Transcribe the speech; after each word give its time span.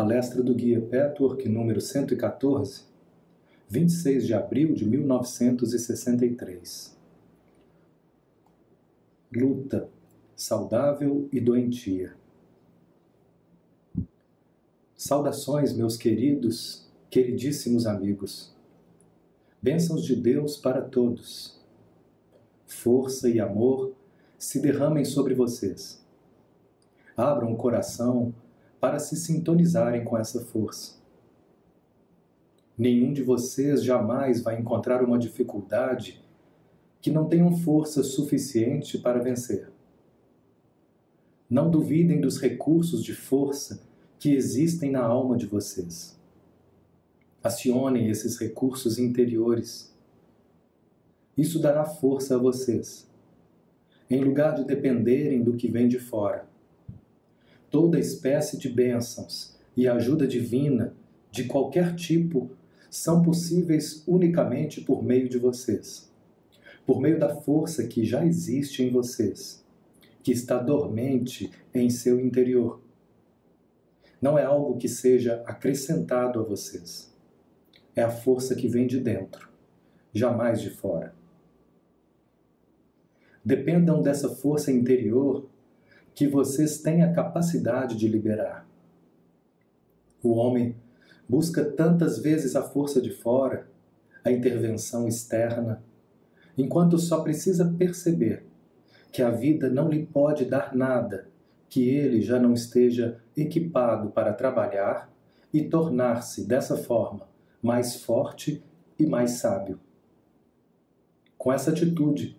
Palestra 0.00 0.42
do 0.42 0.54
Guia 0.54 0.80
Petwork, 0.80 1.46
número 1.46 1.78
114, 1.78 2.84
26 3.68 4.26
de 4.26 4.32
abril 4.32 4.72
de 4.72 4.86
1963. 4.86 6.96
Luta, 9.36 9.90
saudável 10.34 11.28
e 11.30 11.38
doentia. 11.38 12.14
Saudações, 14.96 15.74
meus 15.74 15.98
queridos, 15.98 16.90
queridíssimos 17.10 17.86
amigos. 17.86 18.56
Bênçãos 19.60 20.02
de 20.02 20.16
Deus 20.16 20.56
para 20.56 20.80
todos. 20.80 21.60
Força 22.66 23.28
e 23.28 23.38
amor 23.38 23.92
se 24.38 24.62
derramem 24.62 25.04
sobre 25.04 25.34
vocês. 25.34 26.02
Abram 27.14 27.52
o 27.52 27.56
coração 27.58 28.32
para 28.80 28.98
se 28.98 29.14
sintonizarem 29.14 30.04
com 30.04 30.16
essa 30.16 30.40
força. 30.40 30.98
Nenhum 32.76 33.12
de 33.12 33.22
vocês 33.22 33.84
jamais 33.84 34.42
vai 34.42 34.58
encontrar 34.58 35.04
uma 35.04 35.18
dificuldade 35.18 36.24
que 37.02 37.10
não 37.10 37.28
tenham 37.28 37.54
força 37.58 38.02
suficiente 38.02 38.96
para 38.96 39.22
vencer. 39.22 39.70
Não 41.48 41.70
duvidem 41.70 42.20
dos 42.20 42.40
recursos 42.40 43.04
de 43.04 43.12
força 43.12 43.82
que 44.18 44.32
existem 44.32 44.90
na 44.90 45.02
alma 45.02 45.36
de 45.36 45.46
vocês. 45.46 46.18
Acionem 47.42 48.08
esses 48.08 48.38
recursos 48.38 48.98
interiores. 48.98 49.94
Isso 51.36 51.58
dará 51.58 51.84
força 51.84 52.36
a 52.36 52.38
vocês, 52.38 53.10
em 54.08 54.22
lugar 54.22 54.54
de 54.54 54.64
dependerem 54.64 55.42
do 55.42 55.54
que 55.54 55.68
vem 55.68 55.88
de 55.88 55.98
fora 55.98 56.49
toda 57.70 57.98
espécie 57.98 58.58
de 58.58 58.68
bênçãos 58.68 59.56
e 59.76 59.86
ajuda 59.88 60.26
divina 60.26 60.94
de 61.30 61.44
qualquer 61.44 61.94
tipo 61.94 62.50
são 62.90 63.22
possíveis 63.22 64.02
unicamente 64.06 64.80
por 64.80 65.02
meio 65.02 65.28
de 65.28 65.38
vocês, 65.38 66.10
por 66.84 67.00
meio 67.00 67.18
da 67.18 67.28
força 67.28 67.86
que 67.86 68.04
já 68.04 68.24
existe 68.26 68.82
em 68.82 68.90
vocês, 68.90 69.64
que 70.22 70.32
está 70.32 70.58
dormente 70.58 71.50
em 71.72 71.88
seu 71.88 72.20
interior. 72.20 72.80
Não 74.20 74.36
é 74.36 74.44
algo 74.44 74.76
que 74.76 74.88
seja 74.88 75.42
acrescentado 75.46 76.40
a 76.40 76.42
vocês. 76.42 77.14
É 77.94 78.02
a 78.02 78.10
força 78.10 78.54
que 78.54 78.68
vem 78.68 78.86
de 78.86 79.00
dentro, 79.00 79.48
jamais 80.12 80.60
de 80.60 80.70
fora. 80.70 81.14
Dependam 83.44 84.02
dessa 84.02 84.28
força 84.28 84.70
interior 84.70 85.48
que 86.20 86.28
vocês 86.28 86.82
têm 86.82 87.02
a 87.02 87.14
capacidade 87.14 87.96
de 87.96 88.06
liberar. 88.06 88.68
O 90.22 90.34
homem 90.34 90.76
busca 91.26 91.64
tantas 91.64 92.18
vezes 92.18 92.54
a 92.54 92.62
força 92.62 93.00
de 93.00 93.10
fora, 93.10 93.70
a 94.22 94.30
intervenção 94.30 95.08
externa, 95.08 95.82
enquanto 96.58 96.98
só 96.98 97.22
precisa 97.22 97.74
perceber 97.78 98.44
que 99.10 99.22
a 99.22 99.30
vida 99.30 99.70
não 99.70 99.88
lhe 99.88 100.04
pode 100.04 100.44
dar 100.44 100.76
nada 100.76 101.26
que 101.70 101.88
ele 101.88 102.20
já 102.20 102.38
não 102.38 102.52
esteja 102.52 103.18
equipado 103.34 104.10
para 104.10 104.34
trabalhar 104.34 105.10
e 105.50 105.62
tornar-se 105.70 106.46
dessa 106.46 106.76
forma 106.76 107.28
mais 107.62 107.96
forte 107.96 108.62
e 108.98 109.06
mais 109.06 109.38
sábio. 109.38 109.80
Com 111.38 111.50
essa 111.50 111.70
atitude, 111.70 112.38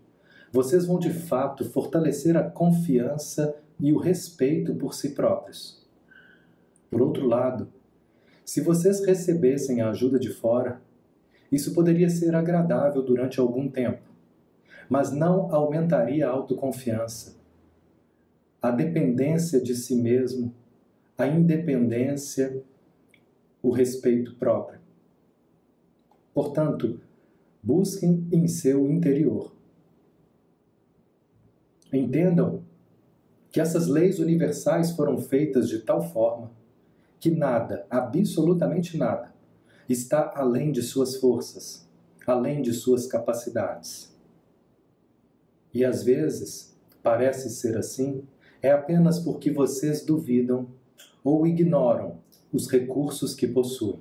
vocês 0.51 0.85
vão 0.85 0.99
de 0.99 1.11
fato 1.11 1.65
fortalecer 1.65 2.37
a 2.37 2.43
confiança 2.43 3.55
e 3.81 3.91
o 3.91 3.97
respeito 3.97 4.73
por 4.75 4.93
si 4.93 5.09
próprios. 5.09 5.85
Por 6.89 7.01
outro 7.01 7.27
lado, 7.27 7.67
se 8.45 8.61
vocês 8.61 9.03
recebessem 9.05 9.81
a 9.81 9.89
ajuda 9.89 10.17
de 10.19 10.29
fora, 10.29 10.81
isso 11.51 11.73
poderia 11.73 12.09
ser 12.09 12.35
agradável 12.35 13.01
durante 13.01 13.39
algum 13.39 13.67
tempo, 13.69 14.03
mas 14.87 15.11
não 15.11 15.53
aumentaria 15.53 16.27
a 16.27 16.31
autoconfiança, 16.31 17.35
a 18.61 18.71
dependência 18.71 19.59
de 19.59 19.75
si 19.75 19.95
mesmo, 19.95 20.53
a 21.17 21.27
independência, 21.27 22.63
o 23.61 23.71
respeito 23.71 24.35
próprio. 24.35 24.79
Portanto, 26.33 27.01
busquem 27.61 28.27
em 28.31 28.47
seu 28.47 28.89
interior 28.89 29.51
Entendam 31.91 32.63
que 33.51 33.59
essas 33.59 33.87
leis 33.87 34.19
universais 34.19 34.91
foram 34.91 35.17
feitas 35.17 35.67
de 35.67 35.79
tal 35.79 36.01
forma 36.01 36.51
que 37.19 37.29
nada, 37.29 37.85
absolutamente 37.89 38.97
nada, 38.97 39.33
está 39.87 40.33
além 40.35 40.71
de 40.71 40.81
suas 40.81 41.17
forças, 41.17 41.87
além 42.25 42.61
de 42.61 42.73
suas 42.73 43.05
capacidades. 43.05 44.17
E 45.73 45.85
às 45.85 46.03
vezes, 46.03 46.75
parece 47.03 47.49
ser 47.49 47.77
assim, 47.77 48.23
é 48.61 48.71
apenas 48.71 49.19
porque 49.19 49.51
vocês 49.51 50.03
duvidam 50.03 50.67
ou 51.23 51.45
ignoram 51.45 52.19
os 52.51 52.67
recursos 52.67 53.35
que 53.35 53.47
possuem. 53.47 53.99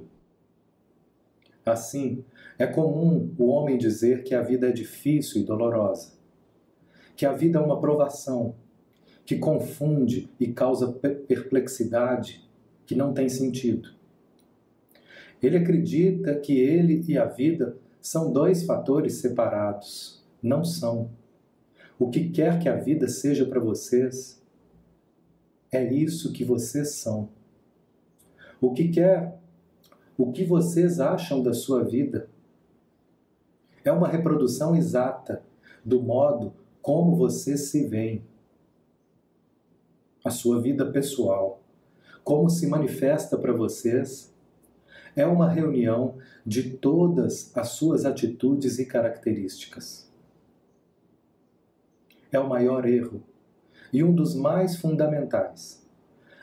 Assim, 1.67 2.25
é 2.59 2.67
comum 2.67 3.35
o 3.39 3.49
homem 3.49 3.77
dizer 3.77 4.23
que 4.23 4.35
a 4.35 4.43
vida 4.43 4.69
é 4.69 4.73
difícil 4.73 5.43
e 5.43 5.45
dolorosa 5.45 6.21
que 7.21 7.27
a 7.27 7.35
vida 7.35 7.59
é 7.59 7.63
uma 7.63 7.79
provação 7.79 8.55
que 9.31 9.39
confunde 9.39 10.29
e 10.41 10.49
causa 10.49 10.91
perplexidade 10.91 12.45
que 12.85 12.97
não 12.97 13.15
tem 13.15 13.29
sentido. 13.29 13.91
Ele 15.41 15.57
acredita 15.57 16.35
que 16.35 16.59
ele 16.59 17.05
e 17.07 17.17
a 17.17 17.27
vida 17.27 17.77
são 18.01 18.33
dois 18.33 18.65
fatores 18.65 19.19
separados. 19.19 20.21
Não 20.43 20.65
são. 20.65 21.13
O 21.97 22.11
que 22.11 22.29
quer 22.31 22.59
que 22.59 22.69
a 22.69 22.75
vida 22.75 23.07
seja 23.07 23.47
para 23.47 23.61
vocês, 23.61 24.43
é 25.71 25.85
isso 25.85 26.33
que 26.33 26.45
vocês 26.45 26.95
são. 26.95 27.29
O 28.61 28.73
que 28.73 28.89
quer, 28.89 29.39
o 30.19 30.33
que 30.33 30.45
vocês 30.45 30.99
acham 30.99 31.41
da 31.41 31.53
sua 31.53 31.85
vida, 31.85 32.29
é 33.85 33.93
uma 33.93 34.09
reprodução 34.09 34.75
exata 34.75 35.45
do 35.85 36.03
modo 36.03 36.53
como 36.83 37.15
você 37.15 37.57
se 37.57 37.87
vê, 37.87 38.23
a 40.25 40.31
sua 40.31 40.61
vida 40.61 40.85
pessoal, 40.87 41.63
como 42.23 42.51
se 42.51 42.67
manifesta 42.67 43.39
para 43.39 43.53
vocês, 43.53 44.35
é 45.17 45.27
uma 45.27 45.49
reunião 45.49 46.19
de 46.47 46.71
todas 46.71 47.57
as 47.57 47.71
suas 47.71 48.05
atitudes 48.05 48.79
e 48.79 48.87
características. 48.87 50.11
É 52.31 52.39
o 52.39 52.49
maior 52.49 52.87
erro 52.87 53.23
e 53.93 54.05
um 54.05 54.15
dos 54.15 54.35
mais 54.35 54.77
fundamentais. 54.77 55.85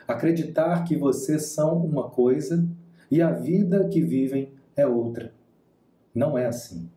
Acreditar 0.06 0.84
que 0.84 0.96
vocês 0.96 1.46
são 1.46 1.78
uma 1.84 2.10
coisa 2.10 2.66
e 3.10 3.22
a 3.22 3.30
vida 3.30 3.88
que 3.88 4.02
vivem 4.02 4.52
é 4.76 4.86
outra. 4.86 5.32
Não 6.14 6.36
é 6.36 6.46
assim. 6.46 6.90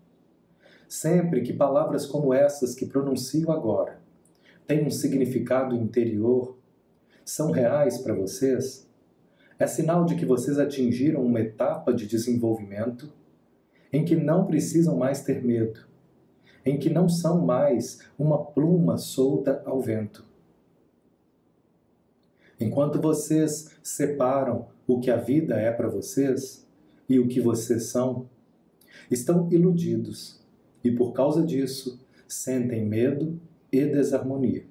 Sempre 0.88 1.42
que 1.42 1.54
palavras 1.54 2.06
como 2.06 2.34
essas 2.34 2.76
que 2.76 2.86
pronuncio 2.86 3.52
agora 3.52 4.00
têm 4.68 4.86
um 4.86 4.90
significado 4.90 5.76
interior, 5.76 6.58
são 7.26 7.52
reais 7.52 7.98
para 8.00 8.14
vocês, 8.14 8.88
é 9.60 9.68
sinal 9.68 10.06
de 10.06 10.16
que 10.16 10.26
vocês 10.26 10.58
atingiram 10.58 11.24
uma 11.24 11.40
etapa 11.40 11.94
de 11.94 12.08
desenvolvimento 12.08 13.12
em 13.94 14.04
que 14.04 14.16
não 14.16 14.46
precisam 14.46 14.98
mais 14.98 15.22
ter 15.22 15.44
medo, 15.44 15.82
em 16.66 16.80
que 16.80 16.90
não 16.90 17.08
são 17.08 17.46
mais 17.46 18.00
uma 18.18 18.44
pluma 18.44 18.98
solta 18.98 19.62
ao 19.66 19.82
vento. 19.82 20.26
Enquanto 22.60 23.02
vocês 23.02 23.76
separam 23.84 24.68
o 24.88 25.00
que 25.00 25.10
a 25.10 25.18
vida 25.18 25.56
é 25.56 25.72
para 25.72 25.90
vocês 25.90 26.68
e 27.10 27.20
o 27.20 27.28
que 27.28 27.42
vocês 27.42 27.84
são, 27.84 28.30
estão 29.10 29.52
iludidos 29.52 30.40
e 30.84 30.92
por 30.92 31.12
causa 31.12 31.44
disso 31.44 32.00
sentem 32.28 32.86
medo 32.86 33.40
e 33.72 33.86
desarmonia. 33.86 34.71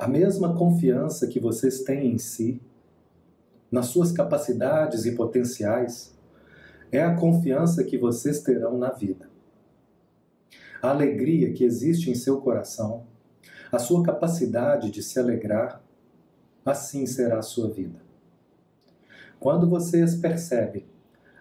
A 0.00 0.08
mesma 0.08 0.56
confiança 0.56 1.26
que 1.26 1.38
vocês 1.38 1.82
têm 1.82 2.14
em 2.14 2.16
si, 2.16 2.58
nas 3.70 3.88
suas 3.88 4.10
capacidades 4.10 5.04
e 5.04 5.12
potenciais, 5.12 6.18
é 6.90 7.02
a 7.02 7.14
confiança 7.14 7.84
que 7.84 7.98
vocês 7.98 8.40
terão 8.40 8.78
na 8.78 8.88
vida. 8.88 9.28
A 10.80 10.88
alegria 10.88 11.52
que 11.52 11.64
existe 11.64 12.10
em 12.10 12.14
seu 12.14 12.40
coração, 12.40 13.04
a 13.70 13.78
sua 13.78 14.02
capacidade 14.02 14.90
de 14.90 15.02
se 15.02 15.18
alegrar, 15.18 15.84
assim 16.64 17.04
será 17.04 17.40
a 17.40 17.42
sua 17.42 17.68
vida. 17.68 18.00
Quando 19.38 19.68
vocês 19.68 20.14
percebem 20.14 20.86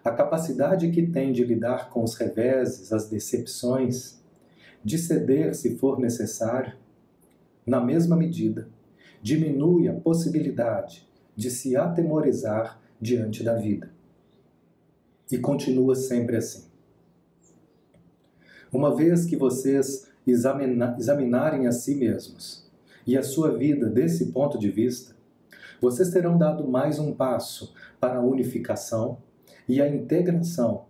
a 0.03 0.11
capacidade 0.11 0.91
que 0.91 1.07
tem 1.07 1.31
de 1.31 1.45
lidar 1.45 1.89
com 1.89 2.03
os 2.03 2.13
reveses, 2.15 2.91
as 2.91 3.07
decepções, 3.07 4.19
de 4.83 4.97
ceder 4.97 5.55
se 5.55 5.77
for 5.77 5.97
necessário, 5.97 6.73
na 7.69 7.79
mesma 7.79 8.17
medida, 8.17 8.67
diminui 9.21 9.87
a 9.87 9.93
possibilidade 9.93 11.07
de 11.35 11.51
se 11.51 11.75
atemorizar 11.75 12.81
diante 12.99 13.43
da 13.43 13.53
vida. 13.55 13.91
E 15.31 15.37
continua 15.37 15.93
sempre 15.93 16.35
assim. 16.35 16.67
Uma 18.73 18.95
vez 18.95 19.25
que 19.25 19.37
vocês 19.37 20.09
examina, 20.25 20.95
examinarem 20.97 21.67
a 21.67 21.71
si 21.71 21.93
mesmos 21.95 22.67
e 23.05 23.15
a 23.15 23.21
sua 23.21 23.55
vida 23.55 23.87
desse 23.87 24.31
ponto 24.31 24.57
de 24.57 24.71
vista, 24.71 25.15
vocês 25.79 26.09
terão 26.09 26.37
dado 26.37 26.67
mais 26.67 26.97
um 26.97 27.13
passo 27.13 27.73
para 27.99 28.17
a 28.17 28.23
unificação 28.23 29.19
e 29.67 29.79
a 29.79 29.87
integração 29.87 30.85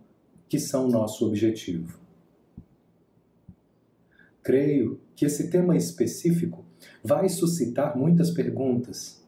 que 0.48 0.58
são 0.58 0.88
nosso 0.88 1.26
objetivo. 1.26 2.00
Creio 4.42 4.98
que 5.14 5.26
esse 5.26 5.50
tema 5.50 5.76
específico 5.76 6.64
vai 7.02 7.28
suscitar 7.28 7.96
muitas 7.96 8.30
perguntas, 8.30 9.24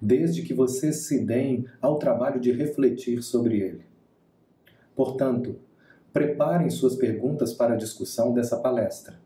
desde 0.00 0.42
que 0.42 0.54
vocês 0.54 1.06
se 1.06 1.24
deem 1.24 1.66
ao 1.80 1.98
trabalho 1.98 2.40
de 2.40 2.52
refletir 2.52 3.22
sobre 3.22 3.60
ele. 3.60 3.84
Portanto, 4.94 5.56
preparem 6.12 6.70
suas 6.70 6.94
perguntas 6.94 7.52
para 7.52 7.74
a 7.74 7.76
discussão 7.76 8.32
dessa 8.32 8.56
palestra. 8.56 9.18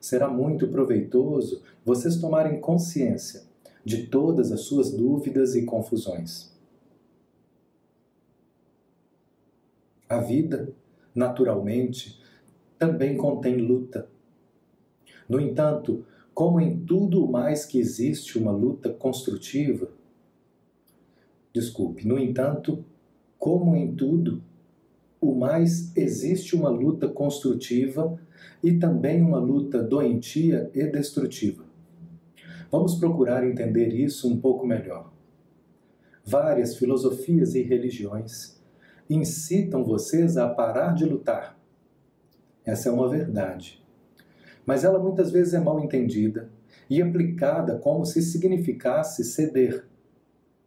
Será 0.00 0.28
muito 0.28 0.68
proveitoso 0.68 1.62
vocês 1.84 2.16
tomarem 2.16 2.60
consciência 2.60 3.42
de 3.84 4.06
todas 4.06 4.52
as 4.52 4.60
suas 4.60 4.92
dúvidas 4.92 5.56
e 5.56 5.64
confusões. 5.64 6.56
A 10.08 10.20
vida, 10.20 10.72
naturalmente, 11.14 12.20
também 12.78 13.16
contém 13.16 13.56
luta. 13.56 14.08
No 15.28 15.40
entanto, 15.40 16.06
como 16.38 16.60
em 16.60 16.78
tudo 16.78 17.26
mais 17.26 17.66
que 17.66 17.80
existe 17.80 18.38
uma 18.38 18.52
luta 18.52 18.90
construtiva, 18.90 19.90
desculpe, 21.52 22.06
no 22.06 22.16
entanto, 22.16 22.84
como 23.36 23.74
em 23.74 23.92
tudo, 23.92 24.40
o 25.20 25.34
mais 25.34 25.90
existe 25.96 26.54
uma 26.54 26.68
luta 26.68 27.08
construtiva 27.08 28.16
e 28.62 28.78
também 28.78 29.20
uma 29.20 29.40
luta 29.40 29.82
doentia 29.82 30.70
e 30.72 30.86
destrutiva. 30.86 31.64
Vamos 32.70 32.94
procurar 32.94 33.44
entender 33.44 33.88
isso 33.88 34.32
um 34.32 34.40
pouco 34.40 34.64
melhor. 34.64 35.12
Várias 36.24 36.76
filosofias 36.76 37.56
e 37.56 37.62
religiões 37.62 38.62
incitam 39.10 39.82
vocês 39.82 40.36
a 40.36 40.48
parar 40.48 40.94
de 40.94 41.04
lutar. 41.04 41.58
Essa 42.64 42.90
é 42.90 42.92
uma 42.92 43.08
verdade. 43.08 43.82
Mas 44.68 44.84
ela 44.84 44.98
muitas 44.98 45.30
vezes 45.30 45.54
é 45.54 45.58
mal 45.58 45.80
entendida 45.80 46.50
e 46.90 47.00
aplicada 47.00 47.78
como 47.78 48.04
se 48.04 48.20
significasse 48.20 49.24
ceder, 49.24 49.88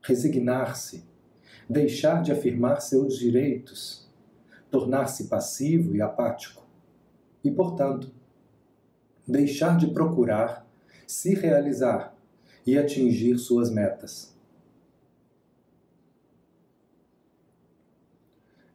resignar-se, 0.02 1.06
deixar 1.70 2.24
de 2.24 2.32
afirmar 2.32 2.82
seus 2.82 3.16
direitos, 3.16 4.10
tornar-se 4.72 5.28
passivo 5.28 5.96
e 5.96 6.02
apático. 6.02 6.66
E, 7.44 7.52
portanto, 7.52 8.12
deixar 9.28 9.78
de 9.78 9.94
procurar 9.94 10.68
se 11.06 11.36
realizar 11.36 12.18
e 12.66 12.80
atingir 12.80 13.38
suas 13.38 13.70
metas. 13.70 14.36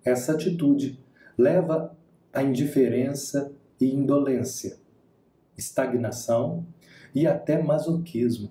Essa 0.05 0.35
atitude 0.35 1.05
leva 1.37 1.99
à 2.33 2.45
indiferença 2.45 3.53
e 3.81 3.93
indolência, 3.93 4.86
estagnação 5.57 6.67
e 7.15 7.27
até 7.27 7.63
masoquismo. 7.63 8.51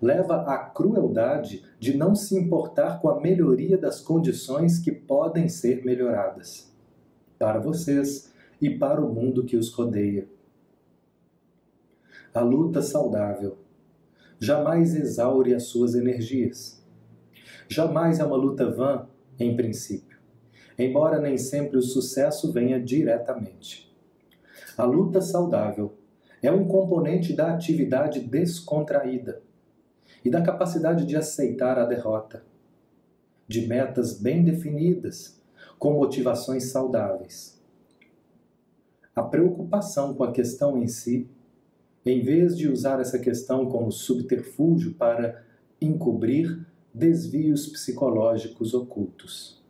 Leva 0.00 0.42
à 0.42 0.58
crueldade 0.58 1.64
de 1.78 1.96
não 1.96 2.14
se 2.14 2.38
importar 2.38 3.00
com 3.00 3.08
a 3.08 3.20
melhoria 3.20 3.76
das 3.76 4.00
condições 4.00 4.78
que 4.78 4.92
podem 4.92 5.48
ser 5.48 5.84
melhoradas 5.84 6.72
para 7.38 7.58
vocês 7.58 8.32
e 8.60 8.70
para 8.70 9.04
o 9.04 9.12
mundo 9.12 9.44
que 9.44 9.56
os 9.56 9.72
rodeia 9.72 10.28
a 12.34 12.40
luta 12.40 12.82
saudável. 12.82 13.56
Jamais 14.40 14.96
exaure 14.96 15.54
as 15.54 15.64
suas 15.64 15.94
energias. 15.94 16.84
Jamais 17.68 18.18
é 18.18 18.24
uma 18.24 18.36
luta 18.36 18.68
vã, 18.68 19.06
em 19.38 19.56
princípio, 19.56 20.18
embora 20.76 21.20
nem 21.20 21.38
sempre 21.38 21.78
o 21.78 21.82
sucesso 21.82 22.52
venha 22.52 22.82
diretamente. 22.82 23.94
A 24.76 24.84
luta 24.84 25.20
saudável 25.20 25.94
é 26.46 26.52
um 26.52 26.66
componente 26.66 27.32
da 27.32 27.54
atividade 27.54 28.20
descontraída 28.20 29.42
e 30.22 30.28
da 30.28 30.42
capacidade 30.42 31.06
de 31.06 31.16
aceitar 31.16 31.78
a 31.78 31.86
derrota, 31.86 32.44
de 33.48 33.66
metas 33.66 34.20
bem 34.20 34.44
definidas, 34.44 35.40
com 35.78 35.94
motivações 35.94 36.64
saudáveis. 36.64 37.62
A 39.16 39.22
preocupação 39.22 40.12
com 40.12 40.24
a 40.24 40.32
questão 40.32 40.76
em 40.82 40.86
si 40.86 41.30
em 42.04 42.22
vez 42.22 42.54
de 42.54 42.68
usar 42.68 43.00
essa 43.00 43.18
questão 43.18 43.66
como 43.66 43.90
subterfúgio 43.90 44.92
para 44.94 45.42
encobrir 45.80 46.66
desvios 46.92 47.66
psicológicos 47.68 48.74
ocultos. 48.74 49.62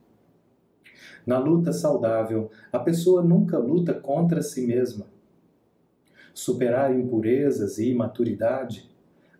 Na 1.25 1.39
luta 1.39 1.73
saudável, 1.73 2.51
a 2.73 2.81
pessoa 2.81 3.23
nunca 3.23 3.57
luta 3.59 3.95
contra 3.95 4.43
si 4.43 4.67
mesma. 4.67 5.14
Superar 6.35 6.93
impurezas 6.93 7.79
e 7.79 7.91
imaturidade 7.91 8.91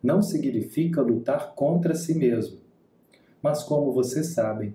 não 0.01 0.21
significa 0.21 1.01
lutar 1.01 1.53
contra 1.53 1.93
si 1.93 2.15
mesmo, 2.15 2.59
mas, 3.41 3.63
como 3.63 3.91
vocês 3.91 4.27
sabem, 4.27 4.73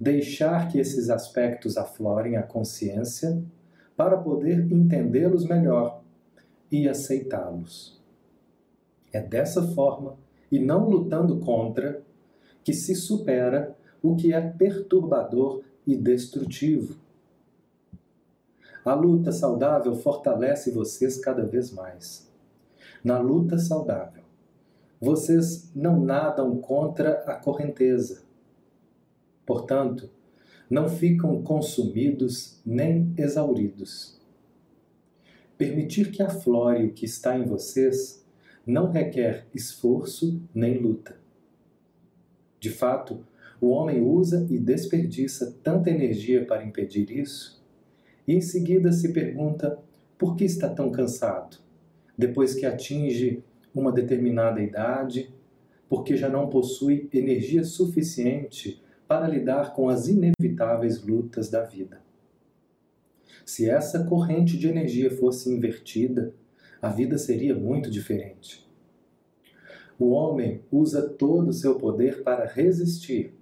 deixar 0.00 0.68
que 0.68 0.78
esses 0.78 1.10
aspectos 1.10 1.76
aflorem 1.76 2.36
a 2.36 2.42
consciência 2.42 3.40
para 3.96 4.16
poder 4.16 4.72
entendê-los 4.72 5.44
melhor 5.44 6.02
e 6.70 6.88
aceitá-los. 6.88 8.00
É 9.12 9.20
dessa 9.20 9.62
forma, 9.74 10.16
e 10.50 10.58
não 10.58 10.88
lutando 10.88 11.38
contra, 11.38 12.02
que 12.64 12.72
se 12.72 12.94
supera 12.94 13.76
o 14.02 14.16
que 14.16 14.32
é 14.32 14.40
perturbador 14.40 15.62
e 15.86 15.96
destrutivo. 15.96 16.96
A 18.88 18.94
luta 18.94 19.30
saudável 19.30 19.94
fortalece 19.94 20.70
vocês 20.70 21.18
cada 21.18 21.44
vez 21.44 21.70
mais. 21.70 22.26
Na 23.04 23.18
luta 23.18 23.58
saudável, 23.58 24.22
vocês 24.98 25.70
não 25.76 26.00
nadam 26.00 26.56
contra 26.56 27.18
a 27.26 27.34
correnteza. 27.34 28.22
Portanto, 29.44 30.08
não 30.70 30.88
ficam 30.88 31.42
consumidos 31.42 32.62
nem 32.64 33.12
exauridos. 33.18 34.18
Permitir 35.58 36.10
que 36.10 36.22
aflore 36.22 36.86
o 36.86 36.94
que 36.94 37.04
está 37.04 37.38
em 37.38 37.44
vocês 37.44 38.26
não 38.66 38.90
requer 38.90 39.46
esforço 39.54 40.40
nem 40.54 40.78
luta. 40.78 41.14
De 42.58 42.70
fato, 42.70 43.22
o 43.60 43.68
homem 43.68 44.00
usa 44.00 44.46
e 44.48 44.58
desperdiça 44.58 45.58
tanta 45.62 45.90
energia 45.90 46.46
para 46.46 46.64
impedir 46.64 47.10
isso, 47.10 47.57
e 48.28 48.34
em 48.34 48.42
seguida 48.42 48.92
se 48.92 49.10
pergunta 49.10 49.78
por 50.18 50.36
que 50.36 50.44
está 50.44 50.68
tão 50.68 50.92
cansado, 50.92 51.56
depois 52.16 52.54
que 52.54 52.66
atinge 52.66 53.42
uma 53.74 53.90
determinada 53.90 54.60
idade, 54.62 55.34
porque 55.88 56.14
já 56.14 56.28
não 56.28 56.50
possui 56.50 57.08
energia 57.10 57.64
suficiente 57.64 58.82
para 59.06 59.26
lidar 59.26 59.72
com 59.72 59.88
as 59.88 60.08
inevitáveis 60.08 61.02
lutas 61.02 61.48
da 61.48 61.64
vida. 61.64 62.02
Se 63.46 63.70
essa 63.70 64.04
corrente 64.04 64.58
de 64.58 64.68
energia 64.68 65.10
fosse 65.10 65.50
invertida, 65.50 66.34
a 66.82 66.90
vida 66.90 67.16
seria 67.16 67.54
muito 67.54 67.90
diferente. 67.90 68.68
O 69.98 70.10
homem 70.10 70.60
usa 70.70 71.08
todo 71.08 71.48
o 71.48 71.52
seu 71.54 71.76
poder 71.76 72.22
para 72.22 72.44
resistir 72.46 73.32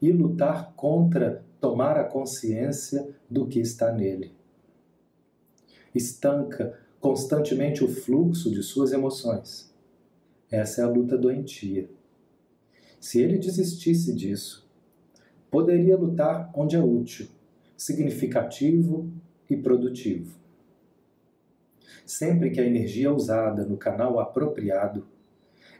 e 0.00 0.10
lutar 0.10 0.72
contra 0.74 1.44
tomar 1.62 1.96
a 1.96 2.02
consciência 2.02 3.08
do 3.30 3.46
que 3.46 3.60
está 3.60 3.92
nele. 3.92 4.34
Estanca 5.94 6.76
constantemente 6.98 7.84
o 7.84 7.88
fluxo 7.88 8.50
de 8.50 8.64
suas 8.64 8.90
emoções. 8.90 9.72
Essa 10.50 10.80
é 10.80 10.84
a 10.84 10.88
luta 10.88 11.16
doentia. 11.16 11.88
Se 12.98 13.20
ele 13.20 13.38
desistisse 13.38 14.12
disso, 14.12 14.68
poderia 15.48 15.96
lutar 15.96 16.50
onde 16.52 16.74
é 16.74 16.82
útil, 16.82 17.28
significativo 17.76 19.08
e 19.48 19.56
produtivo. 19.56 20.36
Sempre 22.04 22.50
que 22.50 22.60
a 22.60 22.66
energia 22.66 23.06
é 23.06 23.12
usada 23.12 23.64
no 23.64 23.76
canal 23.76 24.18
apropriado, 24.18 25.06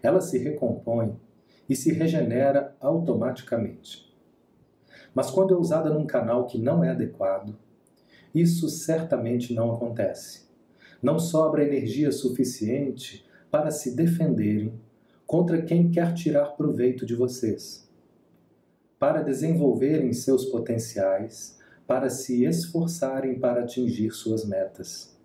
ela 0.00 0.20
se 0.20 0.38
recompõe 0.38 1.16
e 1.68 1.74
se 1.74 1.92
regenera 1.92 2.76
automaticamente. 2.80 4.11
Mas 5.14 5.30
quando 5.30 5.54
é 5.54 5.56
usada 5.56 5.90
num 5.90 6.06
canal 6.06 6.46
que 6.46 6.58
não 6.58 6.82
é 6.82 6.90
adequado, 6.90 7.54
isso 8.34 8.68
certamente 8.68 9.52
não 9.52 9.72
acontece. 9.72 10.46
Não 11.02 11.18
sobra 11.18 11.64
energia 11.64 12.10
suficiente 12.10 13.24
para 13.50 13.70
se 13.70 13.94
defenderem 13.94 14.72
contra 15.26 15.62
quem 15.62 15.90
quer 15.90 16.14
tirar 16.14 16.56
proveito 16.56 17.04
de 17.04 17.14
vocês, 17.14 17.88
para 18.98 19.22
desenvolverem 19.22 20.12
seus 20.12 20.44
potenciais, 20.46 21.58
para 21.86 22.08
se 22.08 22.44
esforçarem 22.44 23.38
para 23.38 23.62
atingir 23.62 24.12
suas 24.12 24.46
metas. 24.46 25.16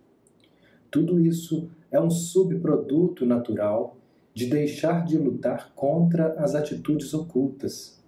Tudo 0.90 1.20
isso 1.20 1.70
é 1.92 2.00
um 2.00 2.10
subproduto 2.10 3.26
natural 3.26 3.98
de 4.34 4.48
deixar 4.48 5.06
de 5.06 5.18
lutar 5.18 5.74
contra 5.74 6.34
as 6.34 6.56
atitudes 6.56 7.14
ocultas, 7.14 8.02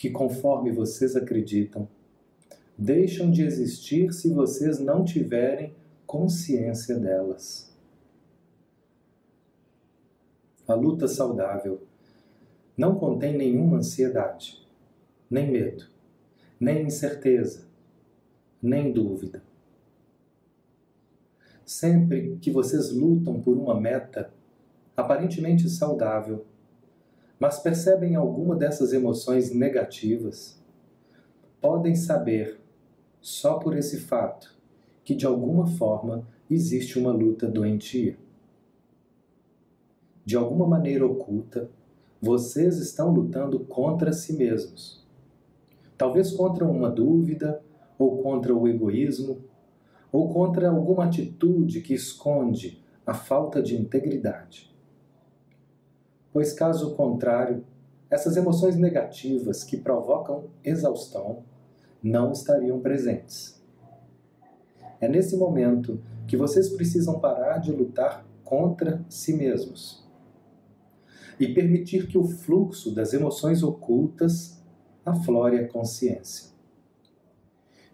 que, 0.00 0.08
conforme 0.08 0.72
vocês 0.72 1.14
acreditam, 1.14 1.86
deixam 2.76 3.30
de 3.30 3.42
existir 3.42 4.14
se 4.14 4.32
vocês 4.32 4.78
não 4.78 5.04
tiverem 5.04 5.74
consciência 6.06 6.98
delas. 6.98 7.70
A 10.66 10.72
luta 10.72 11.06
saudável 11.06 11.82
não 12.74 12.94
contém 12.94 13.36
nenhuma 13.36 13.76
ansiedade, 13.76 14.66
nem 15.28 15.50
medo, 15.50 15.84
nem 16.58 16.86
incerteza, 16.86 17.68
nem 18.62 18.90
dúvida. 18.90 19.42
Sempre 21.62 22.38
que 22.40 22.50
vocês 22.50 22.90
lutam 22.90 23.38
por 23.42 23.54
uma 23.54 23.78
meta 23.78 24.32
aparentemente 24.96 25.68
saudável, 25.68 26.46
mas 27.40 27.58
percebem 27.58 28.14
alguma 28.14 28.54
dessas 28.54 28.92
emoções 28.92 29.50
negativas, 29.50 30.62
podem 31.58 31.96
saber 31.96 32.60
só 33.18 33.54
por 33.54 33.74
esse 33.74 33.98
fato 34.00 34.54
que 35.02 35.14
de 35.14 35.24
alguma 35.24 35.66
forma 35.66 36.28
existe 36.50 36.98
uma 36.98 37.10
luta 37.10 37.48
doentia. 37.48 38.18
De 40.22 40.36
alguma 40.36 40.66
maneira 40.66 41.06
oculta, 41.06 41.70
vocês 42.20 42.76
estão 42.76 43.10
lutando 43.10 43.60
contra 43.60 44.12
si 44.12 44.34
mesmos. 44.34 45.02
Talvez 45.96 46.30
contra 46.32 46.66
uma 46.66 46.90
dúvida, 46.90 47.62
ou 47.98 48.22
contra 48.22 48.54
o 48.54 48.68
egoísmo, 48.68 49.40
ou 50.12 50.28
contra 50.28 50.68
alguma 50.68 51.06
atitude 51.06 51.80
que 51.80 51.94
esconde 51.94 52.82
a 53.06 53.14
falta 53.14 53.62
de 53.62 53.76
integridade. 53.76 54.69
Pois, 56.32 56.52
caso 56.52 56.94
contrário, 56.94 57.64
essas 58.08 58.36
emoções 58.36 58.76
negativas 58.76 59.64
que 59.64 59.76
provocam 59.76 60.44
exaustão 60.64 61.44
não 62.02 62.32
estariam 62.32 62.80
presentes. 62.80 63.60
É 65.00 65.08
nesse 65.08 65.36
momento 65.36 66.00
que 66.26 66.36
vocês 66.36 66.68
precisam 66.68 67.18
parar 67.18 67.58
de 67.58 67.72
lutar 67.72 68.24
contra 68.44 69.04
si 69.08 69.32
mesmos 69.32 70.06
e 71.38 71.54
permitir 71.54 72.06
que 72.06 72.18
o 72.18 72.24
fluxo 72.24 72.94
das 72.94 73.12
emoções 73.12 73.62
ocultas 73.62 74.60
aflore 75.04 75.58
a 75.58 75.68
consciência. 75.68 76.50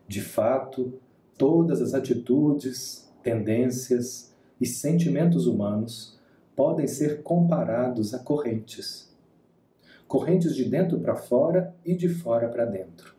De 0.09 0.21
fato, 0.21 0.99
todas 1.39 1.81
as 1.81 1.95
atitudes, 1.95 3.13
tendências 3.23 4.35
e 4.61 4.67
sentimentos 4.67 5.47
humanos 5.47 6.16
podem 6.57 6.87
ser 6.87 7.23
comparados 7.23 8.15
a 8.15 8.19
correntes. 8.19 9.15
Correntes 10.09 10.57
de 10.57 10.65
dentro 10.65 10.99
para 10.99 11.15
fora 11.15 11.77
e 11.85 11.95
de 11.95 12.09
fora 12.09 12.49
para 12.49 12.65
dentro. 12.65 13.15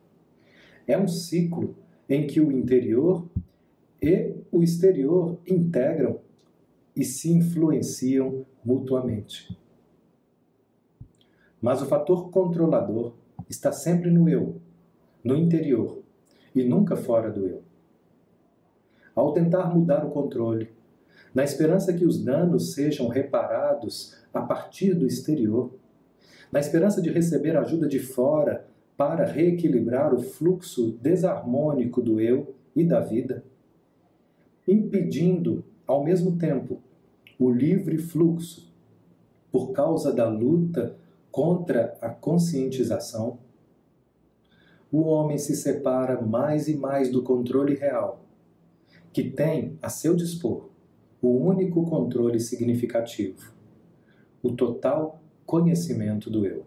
É 0.88 0.98
um 0.98 1.08
ciclo 1.08 1.76
em 2.10 2.26
que 2.26 2.42
o 2.42 2.52
interior 2.52 3.30
e 4.02 4.36
o 4.52 4.64
exterior 4.64 5.40
integram 5.46 6.20
e 6.96 7.04
se 7.04 7.32
influenciam 7.32 8.46
mutuamente. 8.66 9.56
Mas 11.62 11.82
o 11.82 11.86
fator 11.86 12.32
controlador 12.32 13.14
está 13.50 13.72
sempre 13.72 14.10
no 14.10 14.28
eu, 14.28 14.60
no 15.24 15.36
interior, 15.36 16.02
e 16.56 16.64
nunca 16.64 16.96
fora 16.96 17.30
do 17.30 17.46
eu. 17.46 17.62
Ao 19.14 19.34
tentar 19.34 19.74
mudar 19.76 20.06
o 20.06 20.12
controle, 20.12 20.70
na 21.38 21.44
esperança 21.44 21.94
que 21.94 22.04
os 22.04 22.18
danos 22.18 22.74
sejam 22.74 23.08
reparados 23.10 24.16
a 24.34 24.42
partir 24.42 24.96
do 24.96 25.06
exterior, 25.06 25.72
na 26.52 26.60
esperança 26.60 27.00
de 27.00 27.12
receber 27.12 27.56
ajuda 27.56 27.88
de 27.88 28.00
fora 28.00 28.66
para 28.98 29.24
reequilibrar 29.24 30.16
o 30.16 30.20
fluxo 30.20 30.98
desarmônico 31.00 32.02
do 32.02 32.20
eu 32.20 32.56
e 32.76 32.84
da 32.84 33.02
vida, 33.02 33.44
impedindo, 34.68 35.64
ao 35.86 36.04
mesmo 36.04 36.40
tempo, 36.40 36.82
o 37.38 37.52
livre 37.52 38.00
fluxo 38.00 38.74
por 39.52 39.74
causa 39.74 40.12
da 40.12 40.28
luta 40.28 40.96
contra 41.30 41.96
a 42.02 42.10
conscientização, 42.10 43.38
o 44.92 45.02
homem 45.02 45.38
se 45.38 45.56
separa 45.56 46.20
mais 46.20 46.68
e 46.68 46.76
mais 46.76 47.12
do 47.12 47.22
controle 47.22 47.76
real, 47.76 48.26
que 49.14 49.30
tem 49.30 49.78
a 49.84 49.88
seu 49.88 50.16
dispor 50.16 50.76
o 51.28 51.46
único 51.46 51.84
controle 51.84 52.40
significativo, 52.40 53.54
o 54.42 54.52
total 54.52 55.22
conhecimento 55.46 56.30
do 56.30 56.46
eu. 56.46 56.66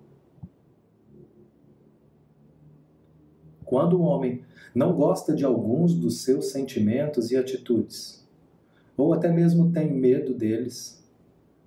Quando 3.64 3.98
o 3.98 4.02
homem 4.02 4.42
não 4.74 4.94
gosta 4.94 5.34
de 5.34 5.44
alguns 5.44 5.94
dos 5.94 6.22
seus 6.22 6.46
sentimentos 6.46 7.30
e 7.30 7.36
atitudes, 7.36 8.28
ou 8.96 9.14
até 9.14 9.32
mesmo 9.32 9.72
tem 9.72 9.92
medo 9.92 10.34
deles, 10.34 11.02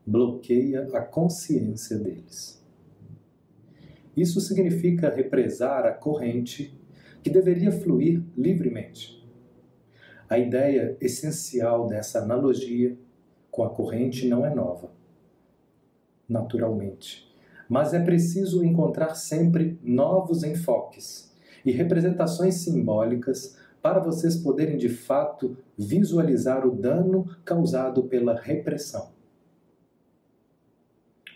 bloqueia 0.06 0.90
a 0.94 1.02
consciência 1.02 1.98
deles. 1.98 2.62
Isso 4.16 4.40
significa 4.40 5.10
represar 5.10 5.86
a 5.86 5.92
corrente 5.92 6.78
que 7.24 7.30
deveria 7.30 7.72
fluir 7.72 8.22
livremente. 8.38 9.23
A 10.30 10.38
ideia 10.38 10.98
essencial 11.02 11.88
dessa 11.88 12.20
analogia 12.20 12.98
com 13.52 13.64
a 13.64 13.70
corrente 13.70 14.28
não 14.28 14.46
é 14.46 14.54
nova, 14.54 14.92
naturalmente, 16.28 17.32
mas 17.70 17.94
é 17.94 18.00
preciso 18.00 18.64
encontrar 18.64 19.16
sempre 19.16 19.78
novos 19.84 20.44
enfoques 20.44 21.32
e 21.66 21.72
representações 21.72 22.56
simbólicas 22.56 23.58
para 23.82 24.00
vocês 24.00 24.36
poderem 24.36 24.78
de 24.78 24.90
fato 24.90 25.58
visualizar 25.78 26.66
o 26.66 26.72
dano 26.72 27.28
causado 27.44 28.04
pela 28.04 28.40
repressão. 28.40 29.12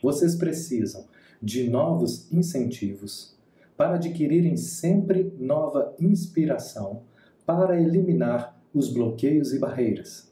Vocês 0.02 0.36
precisam 0.36 1.06
de 1.42 1.70
novos 1.70 2.32
incentivos 2.32 3.38
para 3.76 3.96
adquirirem 3.96 4.58
sempre 4.58 5.34
nova 5.38 5.94
inspiração 6.00 7.04
para 7.46 7.80
eliminar 7.80 8.57
os 8.74 8.92
bloqueios 8.92 9.54
e 9.54 9.60
barreiras. 9.60 10.32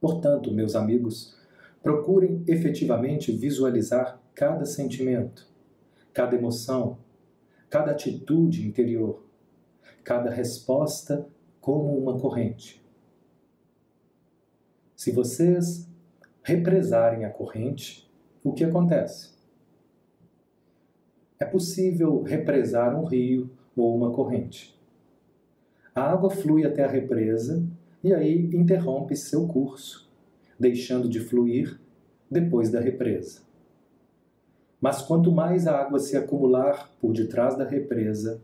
Portanto, 0.00 0.52
meus 0.52 0.74
amigos, 0.74 1.36
procurem 1.82 2.42
efetivamente 2.46 3.32
visualizar 3.32 4.20
cada 4.34 4.64
sentimento, 4.64 5.46
cada 6.12 6.36
emoção, 6.36 6.98
cada 7.70 7.92
atitude 7.92 8.66
interior, 8.66 9.24
cada 10.02 10.30
resposta 10.30 11.26
como 11.60 11.96
uma 11.96 12.18
corrente. 12.18 12.84
Se 14.94 15.10
vocês 15.10 15.88
represarem 16.42 17.24
a 17.24 17.30
corrente, 17.30 18.10
o 18.42 18.52
que 18.52 18.64
acontece? 18.64 19.32
É 21.38 21.44
possível 21.44 22.22
represar 22.22 22.98
um 22.98 23.04
rio 23.04 23.50
ou 23.76 23.96
uma 23.96 24.12
corrente. 24.12 24.73
A 25.94 26.02
água 26.02 26.28
flui 26.28 26.64
até 26.64 26.82
a 26.82 26.90
represa 26.90 27.62
e 28.02 28.12
aí 28.12 28.50
interrompe 28.52 29.14
seu 29.14 29.46
curso, 29.46 30.10
deixando 30.58 31.08
de 31.08 31.20
fluir 31.20 31.78
depois 32.28 32.68
da 32.68 32.80
represa. 32.80 33.42
Mas 34.80 35.02
quanto 35.02 35.30
mais 35.30 35.68
a 35.68 35.78
água 35.78 36.00
se 36.00 36.16
acumular 36.16 36.90
por 37.00 37.12
detrás 37.12 37.56
da 37.56 37.64
represa, 37.64 38.40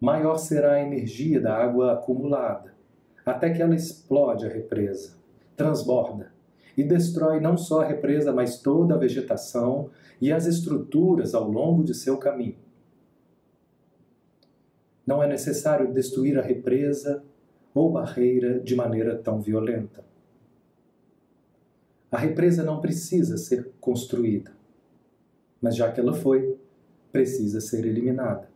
maior 0.00 0.38
será 0.38 0.74
a 0.74 0.82
energia 0.82 1.40
da 1.40 1.56
água 1.56 1.94
acumulada, 1.94 2.72
até 3.26 3.50
que 3.50 3.60
ela 3.60 3.74
explode 3.74 4.46
a 4.46 4.48
represa, 4.48 5.16
transborda 5.56 6.30
e 6.76 6.84
destrói 6.84 7.40
não 7.40 7.56
só 7.56 7.82
a 7.82 7.86
represa, 7.86 8.32
mas 8.32 8.62
toda 8.62 8.94
a 8.94 8.98
vegetação 8.98 9.90
e 10.20 10.30
as 10.30 10.46
estruturas 10.46 11.34
ao 11.34 11.50
longo 11.50 11.82
de 11.82 11.92
seu 11.92 12.16
caminho. 12.18 12.67
Não 15.08 15.22
é 15.22 15.26
necessário 15.26 15.90
destruir 15.92 16.38
a 16.38 16.42
represa 16.42 17.24
ou 17.72 17.90
barreira 17.90 18.60
de 18.60 18.74
maneira 18.74 19.16
tão 19.16 19.40
violenta. 19.40 20.04
A 22.10 22.18
represa 22.18 22.62
não 22.62 22.80
precisa 22.80 23.38
ser 23.38 23.72
construída 23.80 24.58
mas 25.60 25.76
já 25.76 25.90
que 25.90 26.00
ela 26.00 26.14
foi, 26.14 26.56
precisa 27.10 27.60
ser 27.60 27.84
eliminada. 27.84 28.48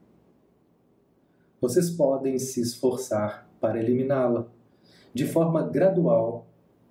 Vocês 1.61 1.91
podem 1.91 2.39
se 2.39 2.61
esforçar 2.61 3.49
para 3.61 3.79
eliminá-la 3.79 4.49
de 5.13 5.27
forma 5.27 5.69
gradual 5.69 6.47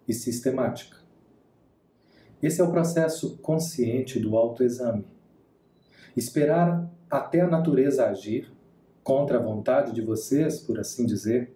e 0.08 0.14
sistemática. 0.14 0.98
Esse 2.42 2.62
é 2.62 2.64
o 2.64 2.72
processo 2.72 3.38
consciente 3.38 4.20
do 4.20 4.36
autoexame. 4.36 5.06
Esperar 6.16 6.90
até 7.10 7.42
a 7.42 7.48
natureza 7.48 8.08
agir, 8.08 8.51
contra 9.04 9.38
a 9.38 9.42
vontade 9.42 9.94
de 9.94 10.02
vocês, 10.02 10.60
por 10.60 10.80
assim 10.80 11.06
dizer, 11.06 11.54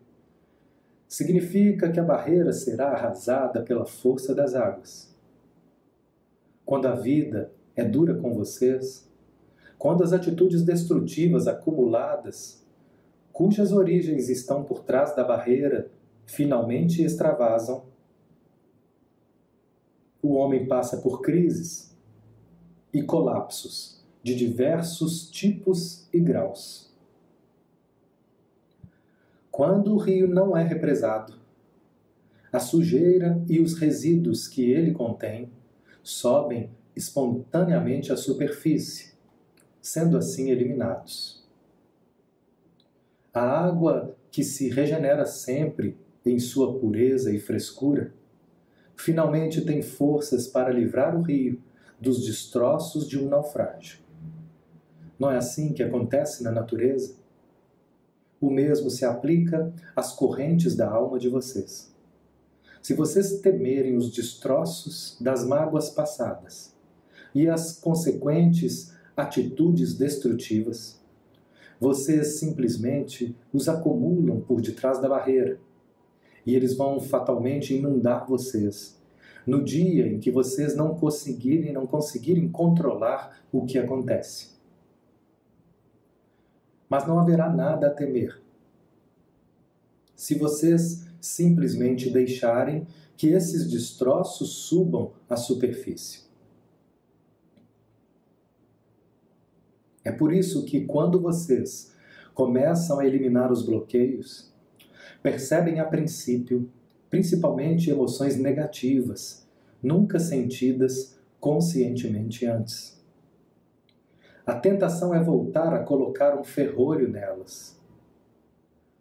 significa 1.08 1.92
que 1.92 2.00
a 2.00 2.04
barreira 2.04 2.52
será 2.52 2.90
arrasada 2.90 3.62
pela 3.62 3.86
força 3.86 4.34
das 4.34 4.56
águas. 4.56 5.14
Quando 6.66 6.88
a 6.88 6.96
vida 6.96 7.52
é 7.76 7.84
dura 7.84 8.16
com 8.16 8.34
vocês, 8.34 9.08
quando 9.78 10.04
as 10.04 10.14
atitudes 10.14 10.64
destrutivas 10.64 11.48
acumuladas, 11.48 12.66
cujas 13.32 13.72
origens 13.72 14.30
estão 14.30 14.64
por 14.64 14.84
trás 14.84 15.16
da 15.16 15.24
barreira, 15.24 15.92
finalmente 16.26 17.04
extravasam, 17.04 17.84
o 20.22 20.34
homem 20.34 20.66
passa 20.66 20.98
por 20.98 21.22
crises 21.22 21.96
e 22.92 23.04
colapsos 23.04 24.04
de 24.24 24.36
diversos 24.36 25.30
tipos 25.30 26.08
e 26.12 26.20
graus. 26.20 26.95
Quando 29.56 29.94
o 29.94 29.98
rio 29.98 30.28
não 30.28 30.58
é 30.58 30.64
represado, 30.64 31.34
a 32.52 32.60
sujeira 32.60 33.42
e 33.48 33.62
os 33.62 33.76
resíduos 33.76 34.50
que 34.50 34.70
ele 34.70 34.92
contém 34.92 35.50
sobem 36.04 36.70
espontaneamente 36.94 38.12
à 38.12 38.18
superfície, 38.18 39.14
sendo 39.82 40.18
assim 40.18 40.52
eliminados. 40.52 41.48
A 43.34 43.44
água 43.44 44.18
que 44.30 44.44
se 44.44 44.68
regenera 44.70 45.26
sempre 45.26 45.98
em 46.26 46.38
sua 46.38 46.78
pureza 46.78 47.34
e 47.34 47.40
frescura, 47.40 48.14
finalmente 48.98 49.62
tem 49.62 49.82
forças 49.82 50.48
para 50.48 50.70
livrar 50.70 51.18
o 51.18 51.22
rio 51.22 51.64
dos 51.98 52.26
destroços 52.26 53.08
de 53.08 53.18
um 53.18 53.30
naufrágio. 53.30 54.00
Não 55.18 55.32
é 55.32 55.38
assim 55.38 55.72
que 55.72 55.82
acontece 55.82 56.44
na 56.44 56.52
natureza? 56.52 57.24
O 58.40 58.50
mesmo 58.50 58.90
se 58.90 59.06
aplica 59.06 59.74
às 59.96 60.14
correntes 60.14 60.76
da 60.76 60.90
alma 60.90 61.18
de 61.18 61.30
vocês. 61.30 61.94
Se 62.82 62.94
vocês 62.94 63.40
temerem 63.40 63.98
os 63.98 64.12
destroços 64.12 65.18
das 65.20 65.46
mágoas 65.46 65.90
passadas 65.90 66.74
e 67.34 67.48
as 67.48 67.80
consequentes 67.80 68.94
atitudes 69.18 69.96
destrutivas, 69.96 71.02
vocês 71.80 72.40
simplesmente 72.40 73.36
os 73.52 73.68
acumulam 73.68 74.40
por 74.42 74.62
detrás 74.62 75.02
da 75.02 75.10
barreira 75.10 75.60
e 76.46 76.56
eles 76.56 76.76
vão 76.76 77.00
fatalmente 77.00 77.74
inundar 77.74 78.28
vocês 78.28 78.96
no 79.46 79.64
dia 79.64 80.08
em 80.08 80.20
que 80.20 80.32
vocês 80.32 80.76
não 80.76 80.96
conseguirem 80.96 81.74
não 81.74 81.86
conseguirem 81.86 82.48
controlar 82.50 83.42
o 83.52 83.66
que 83.66 83.78
acontece 83.78 84.55
mas 86.96 87.06
não 87.06 87.20
haverá 87.20 87.50
nada 87.50 87.88
a 87.88 87.90
temer. 87.90 88.42
Se 90.16 90.36
vocês 90.36 91.06
simplesmente 91.20 92.10
deixarem 92.10 92.88
que 93.18 93.28
esses 93.28 93.70
destroços 93.70 94.50
subam 94.68 95.12
à 95.30 95.36
superfície. 95.36 96.22
É 100.06 100.12
por 100.12 100.32
isso 100.32 100.64
que, 100.64 100.86
quando 100.86 101.20
vocês 101.20 101.94
começam 102.34 103.00
a 103.00 103.06
eliminar 103.06 103.52
os 103.52 103.66
bloqueios, 103.66 104.54
percebem 105.22 105.82
a 105.82 105.86
princípio, 105.86 106.70
principalmente 107.10 107.90
emoções 107.90 108.38
negativas, 108.38 109.46
nunca 109.84 110.18
sentidas 110.18 111.20
conscientemente 111.42 112.46
antes. 112.46 112.95
A 114.46 114.54
tentação 114.54 115.14
é 115.16 115.24
voltar 115.24 115.74
a 115.74 115.84
colocar 115.84 116.40
um 116.40 116.44
ferrolho 116.44 117.10
nelas. 117.10 117.76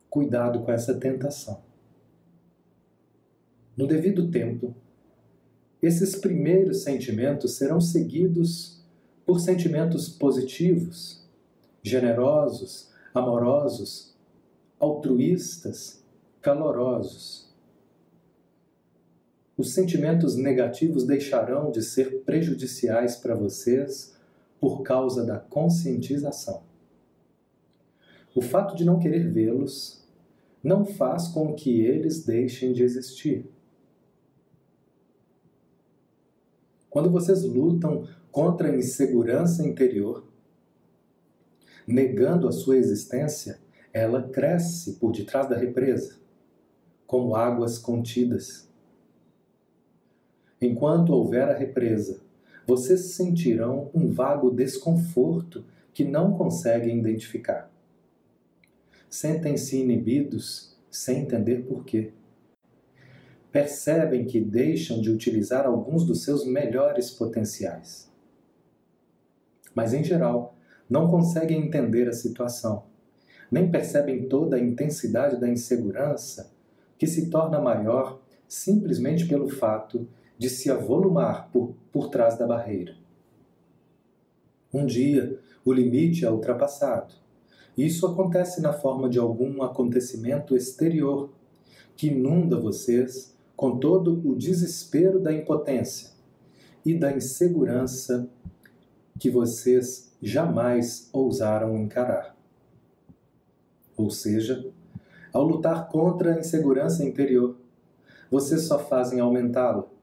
Cuidado 0.09 0.61
com 0.62 0.72
essa 0.72 0.94
tentação. 0.94 1.62
No 3.76 3.87
devido 3.87 4.30
tempo, 4.30 4.74
esses 5.83 6.16
primeiros 6.16 6.83
sentimentos 6.83 7.57
serão 7.57 7.78
seguidos 7.78 8.83
por 9.26 9.38
sentimentos 9.38 10.09
positivos, 10.09 11.28
generosos, 11.83 12.90
amorosos, 13.12 14.16
altruístas, 14.78 16.02
calorosos. 16.40 17.52
Os 19.59 19.74
sentimentos 19.74 20.37
negativos 20.37 21.04
deixarão 21.04 21.70
de 21.70 21.83
ser 21.83 22.22
prejudiciais 22.22 23.16
para 23.16 23.35
vocês 23.35 24.13
por 24.64 24.83
causa 24.83 25.27
da 25.27 25.38
conscientização. 25.38 26.62
O 28.35 28.40
fato 28.40 28.74
de 28.74 28.83
não 28.83 28.98
querer 28.98 29.31
vê-los 29.31 30.03
não 30.62 30.87
faz 30.87 31.29
com 31.29 31.53
que 31.53 31.83
eles 31.83 32.24
deixem 32.24 32.72
de 32.72 32.83
existir. 32.83 33.46
Quando 36.88 37.11
vocês 37.11 37.44
lutam 37.44 38.09
contra 38.33 38.70
a 38.70 38.74
insegurança 38.74 39.62
interior, 39.62 40.24
negando 41.87 42.48
a 42.48 42.53
sua 42.53 42.79
existência, 42.79 43.61
ela 43.92 44.31
cresce 44.31 44.94
por 44.94 45.12
detrás 45.12 45.46
da 45.46 45.59
represa, 45.59 46.16
como 47.07 47.37
águas 47.37 47.79
contidas. 47.79 48.66
Enquanto 50.59 51.12
houver 51.12 51.50
a 51.50 51.55
represa 51.55 52.23
vocês 52.66 53.14
sentirão 53.14 53.90
um 53.94 54.11
vago 54.11 54.50
desconforto 54.50 55.64
que 55.92 56.05
não 56.05 56.33
conseguem 56.33 56.98
identificar. 56.98 57.70
Sentem-se 59.09 59.81
inibidos 59.81 60.77
sem 60.90 61.20
entender 61.20 61.64
por 61.66 61.85
quê. 61.85 62.12
Percebem 63.53 64.24
que 64.24 64.40
deixam 64.40 65.00
de 65.00 65.11
utilizar 65.11 65.66
alguns 65.66 66.05
dos 66.05 66.24
seus 66.24 66.44
melhores 66.44 67.11
potenciais. 67.11 68.11
Mas, 69.74 69.92
em 69.92 70.03
geral, 70.03 70.57
não 70.88 71.09
conseguem 71.09 71.66
entender 71.66 72.09
a 72.09 72.12
situação, 72.12 72.85
nem 73.50 73.70
percebem 73.70 74.29
toda 74.29 74.57
a 74.57 74.61
intensidade 74.61 75.40
da 75.40 75.48
insegurança 75.48 76.53
que 76.98 77.07
se 77.07 77.31
torna 77.31 77.61
maior 77.61 78.20
simplesmente 78.48 79.27
pelo 79.27 79.48
fato 79.48 80.09
de 80.38 80.49
se 80.49 80.70
avolumar 80.70 81.49
por, 81.51 81.75
por 81.92 82.09
trás 82.09 82.37
da 82.37 82.47
barreira. 82.47 82.97
Um 84.73 84.85
dia, 84.85 85.38
o 85.64 85.73
limite 85.73 86.25
é 86.25 86.31
ultrapassado. 86.31 87.14
Isso 87.77 88.07
acontece 88.07 88.61
na 88.61 88.73
forma 88.73 89.09
de 89.09 89.18
algum 89.18 89.62
acontecimento 89.62 90.57
exterior 90.57 91.31
que 91.97 92.09
inunda 92.09 92.59
vocês 92.59 93.35
com 93.57 93.79
todo 93.79 94.20
o 94.29 94.35
desespero 94.35 95.20
da 95.20 95.33
impotência 95.33 96.11
e 96.85 96.94
da 96.94 97.12
insegurança 97.12 98.29
que 99.18 99.31
vocês 99.31 100.12
jamais 100.20 101.09
ousaram 101.12 101.77
encarar. 101.77 102.37
Ou 103.97 104.11
seja, 104.11 104.73
ao 105.33 105.44
lutar 105.44 105.88
contra 105.88 106.35
a 106.35 106.38
insegurança 106.38 107.05
interior, 107.05 107.57
vocês 108.31 108.62
só 108.62 108.79
fazem 108.79 109.20
aumentá-la 109.20 109.93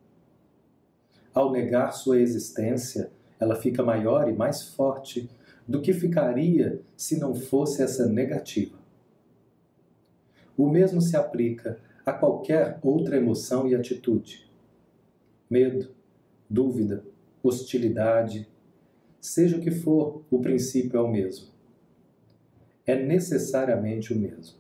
ao 1.34 1.52
negar 1.52 1.91
sua 1.91 2.20
existência, 2.20 3.12
ela 3.39 3.56
fica 3.56 3.84
maior 3.84 4.30
e 4.30 4.34
mais 4.34 4.63
forte 4.63 5.30
do 5.67 5.82
que 5.82 5.94
ficaria 5.94 6.82
se 6.96 7.20
não 7.20 7.34
fosse 7.34 7.82
essa 7.82 8.06
negativa. 8.06 8.78
O 10.58 10.70
mesmo 10.70 11.02
se 11.02 11.15
aplica 11.15 11.80
a 12.06 12.12
qualquer 12.12 12.80
outra 12.82 13.17
emoção 13.17 13.67
e 13.67 13.74
atitude. 13.74 14.50
Medo, 15.50 15.91
dúvida, 16.50 17.04
hostilidade, 17.41 18.48
seja 19.20 19.58
o 19.58 19.62
que 19.62 19.72
for, 19.72 20.24
o 20.30 20.39
princípio 20.39 20.98
é 20.98 21.02
o 21.02 21.12
mesmo. 21.12 21.48
É 22.86 22.96
necessariamente 22.96 24.13
o 24.13 24.20
mesmo. 24.20 24.58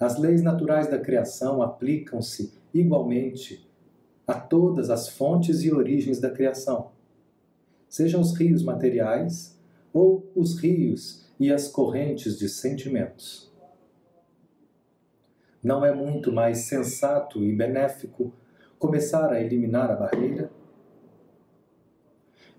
As 0.00 0.18
leis 0.18 0.42
naturais 0.42 0.88
da 0.88 0.98
criação 0.98 1.62
aplicam-se 1.62 2.52
igualmente 2.72 3.67
a 4.28 4.34
todas 4.34 4.90
as 4.90 5.08
fontes 5.08 5.62
e 5.62 5.72
origens 5.72 6.20
da 6.20 6.30
criação, 6.30 6.90
sejam 7.88 8.20
os 8.20 8.36
rios 8.36 8.62
materiais 8.62 9.58
ou 9.90 10.30
os 10.36 10.58
rios 10.58 11.26
e 11.40 11.50
as 11.50 11.68
correntes 11.68 12.38
de 12.38 12.46
sentimentos. 12.46 13.50
Não 15.64 15.82
é 15.82 15.94
muito 15.94 16.30
mais 16.30 16.58
sensato 16.58 17.42
e 17.42 17.56
benéfico 17.56 18.30
começar 18.78 19.32
a 19.32 19.40
eliminar 19.40 19.90
a 19.90 19.96
barreira? 19.96 20.50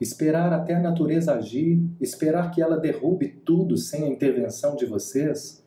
Esperar 0.02 0.52
até 0.52 0.74
a 0.74 0.80
natureza 0.80 1.36
agir, 1.36 1.80
esperar 2.02 2.50
que 2.50 2.64
ela 2.64 2.78
derrube 2.78 3.28
tudo 3.46 3.78
sem 3.78 4.06
a 4.06 4.08
intervenção 4.08 4.76
de 4.76 4.88
vocês, 4.88 5.64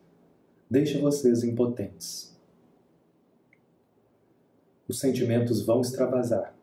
deixa 0.69 0.99
vocês 0.99 1.45
impotentes 1.45 2.32
os 4.93 4.99
sentimentos 4.99 5.65
vão 5.65 5.81
extravasar. 5.81 6.55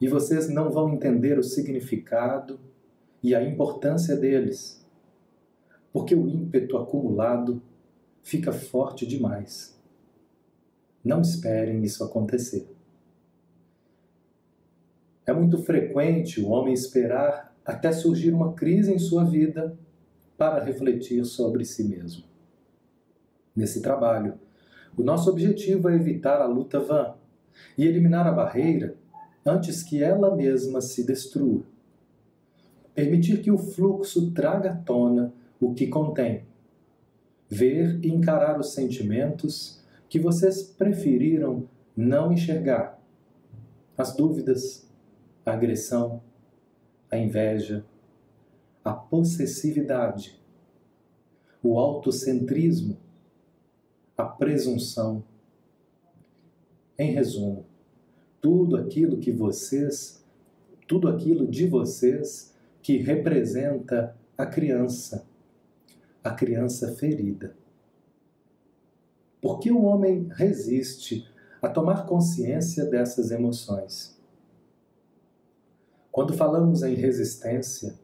e 0.00 0.08
vocês 0.08 0.48
não 0.48 0.68
vão 0.70 0.92
entender 0.94 1.38
o 1.38 1.44
significado 1.44 2.58
e 3.22 3.36
a 3.36 3.42
importância 3.42 4.16
deles, 4.16 4.84
porque 5.92 6.12
o 6.12 6.28
ímpeto 6.28 6.76
acumulado 6.76 7.62
fica 8.20 8.52
forte 8.52 9.06
demais. 9.06 9.80
Não 11.04 11.20
esperem 11.20 11.84
isso 11.84 12.02
acontecer. 12.02 12.68
É 15.24 15.32
muito 15.32 15.58
frequente 15.58 16.40
o 16.40 16.48
homem 16.48 16.74
esperar 16.74 17.54
até 17.64 17.92
surgir 17.92 18.32
uma 18.32 18.54
crise 18.54 18.92
em 18.92 18.98
sua 18.98 19.24
vida 19.24 19.76
para 20.36 20.64
refletir 20.64 21.24
sobre 21.24 21.64
si 21.64 21.84
mesmo. 21.84 22.24
Nesse 23.54 23.80
trabalho, 23.80 24.34
o 24.96 25.02
nosso 25.02 25.30
objetivo 25.30 25.88
é 25.88 25.94
evitar 25.94 26.40
a 26.40 26.46
luta 26.46 26.80
vã 26.80 27.21
e 27.76 27.86
eliminar 27.86 28.26
a 28.26 28.32
barreira 28.32 28.96
antes 29.44 29.82
que 29.82 30.02
ela 30.02 30.34
mesma 30.34 30.80
se 30.80 31.04
destrua. 31.04 31.62
Permitir 32.94 33.42
que 33.42 33.50
o 33.50 33.58
fluxo 33.58 34.30
traga 34.32 34.72
à 34.72 34.76
tona 34.76 35.32
o 35.60 35.72
que 35.72 35.86
contém. 35.86 36.44
Ver 37.48 37.98
e 38.04 38.08
encarar 38.08 38.58
os 38.58 38.72
sentimentos 38.72 39.82
que 40.08 40.18
vocês 40.18 40.62
preferiram 40.62 41.68
não 41.96 42.32
enxergar. 42.32 42.98
As 43.96 44.14
dúvidas, 44.14 44.88
a 45.44 45.52
agressão, 45.52 46.22
a 47.10 47.18
inveja, 47.18 47.84
a 48.84 48.92
possessividade, 48.92 50.40
o 51.62 51.78
autocentrismo, 51.78 52.96
a 54.16 54.24
presunção. 54.24 55.22
Em 56.98 57.12
resumo, 57.12 57.64
tudo 58.40 58.76
aquilo 58.76 59.18
que 59.18 59.32
vocês, 59.32 60.22
tudo 60.86 61.08
aquilo 61.08 61.46
de 61.46 61.66
vocês 61.66 62.54
que 62.82 62.98
representa 62.98 64.16
a 64.36 64.44
criança, 64.44 65.26
a 66.22 66.32
criança 66.32 66.94
ferida. 66.94 67.56
Por 69.40 69.58
que 69.58 69.70
o 69.70 69.82
homem 69.82 70.28
resiste 70.32 71.26
a 71.60 71.68
tomar 71.68 72.06
consciência 72.06 72.84
dessas 72.84 73.30
emoções? 73.30 74.20
Quando 76.10 76.34
falamos 76.34 76.82
em 76.82 76.94
resistência, 76.94 77.98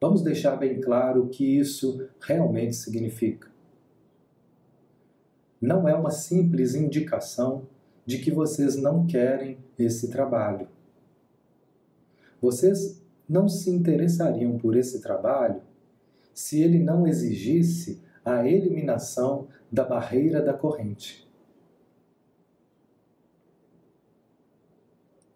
vamos 0.00 0.22
deixar 0.22 0.56
bem 0.56 0.80
claro 0.80 1.24
o 1.24 1.28
que 1.28 1.44
isso 1.44 2.08
realmente 2.20 2.74
significa. 2.74 3.48
Não 5.60 5.88
é 5.88 5.94
uma 5.94 6.10
simples 6.10 6.74
indicação 6.74 7.68
de 8.10 8.18
que 8.18 8.32
vocês 8.32 8.74
não 8.74 9.06
querem 9.06 9.56
esse 9.78 10.10
trabalho. 10.10 10.66
Vocês 12.42 13.00
não 13.28 13.48
se 13.48 13.70
interessariam 13.70 14.58
por 14.58 14.74
esse 14.76 15.00
trabalho 15.00 15.62
se 16.34 16.60
ele 16.60 16.80
não 16.80 17.06
exigisse 17.06 18.02
a 18.24 18.44
eliminação 18.44 19.46
da 19.70 19.84
barreira 19.84 20.42
da 20.42 20.52
corrente. 20.52 21.24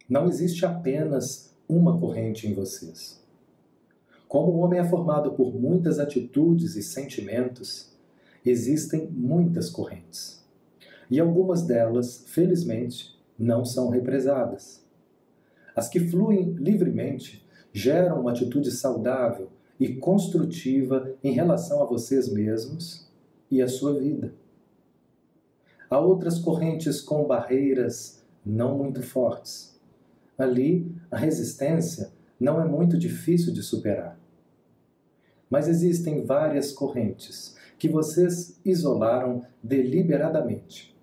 Não 0.09 0.27
existe 0.27 0.67
apenas 0.67 1.55
uma 1.69 1.97
corrente 2.01 2.49
em 2.49 2.55
vocês. 2.55 3.25
Como 4.27 4.51
o 4.51 4.59
homem 4.59 4.81
é 4.81 4.85
formado 4.85 5.31
por 5.35 5.55
muitas 5.55 6.01
atitudes 6.01 6.75
e 6.75 6.83
sentimentos, 6.83 7.93
existem 8.45 9.07
muitas 9.07 9.71
correntes. 9.71 10.44
E 11.11 11.21
algumas 11.21 11.63
delas, 11.63 12.25
felizmente, 12.29 13.19
não 13.39 13.65
são 13.65 13.89
represadas. 13.89 14.85
As 15.75 15.89
que 15.89 16.01
fluem 16.01 16.53
livremente 16.53 17.45
geram 17.73 18.21
uma 18.21 18.31
atitude 18.31 18.71
saudável 18.71 19.49
e 19.79 19.95
construtiva 19.97 21.15
em 21.23 21.33
relação 21.33 21.83
a 21.83 21.87
vocês 21.87 22.33
mesmos 22.33 23.11
e 23.51 23.61
a 23.61 23.69
sua 23.69 23.99
vida. 23.99 24.33
Há 25.91 25.99
outras 25.99 26.39
correntes 26.39 27.01
com 27.01 27.27
barreiras 27.27 28.25
não 28.45 28.79
muito 28.79 29.03
fortes. 29.03 29.79
Ali, 30.37 30.91
a 31.11 31.17
resistência 31.17 32.13
não 32.39 32.61
é 32.61 32.65
muito 32.65 32.99
difícil 32.99 33.53
de 33.53 33.63
superar. 33.63 34.19
Mas 35.49 35.69
existem 35.69 36.25
várias 36.25 36.73
correntes 36.73 37.57
que 37.79 37.89
vocês 37.89 38.59
isolaram 38.65 39.45
deliberadamente, 39.63 40.94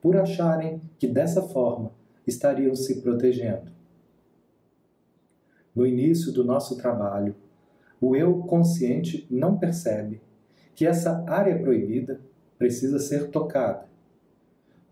por 0.00 0.16
acharem 0.16 0.80
que 0.98 1.06
dessa 1.06 1.42
forma 1.42 1.92
estariam 2.26 2.74
se 2.74 3.00
protegendo. 3.00 3.72
No 5.74 5.86
início 5.86 6.32
do 6.32 6.44
nosso 6.44 6.76
trabalho, 6.76 7.34
o 8.00 8.14
eu 8.14 8.38
consciente 8.40 9.26
não 9.30 9.58
percebe 9.58 10.20
que 10.74 10.86
essa 10.86 11.24
área 11.28 11.58
proibida 11.60 12.20
precisa 12.56 12.98
ser 12.98 13.30
tocada, 13.30 13.88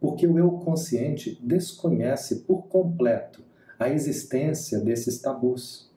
porque 0.00 0.26
o 0.26 0.38
eu 0.38 0.50
consciente 0.52 1.38
desconhece 1.42 2.40
por 2.40 2.66
completo 2.66 3.42
a 3.78 3.88
existência 3.88 4.80
desses 4.80 5.20
tabus. 5.20 5.90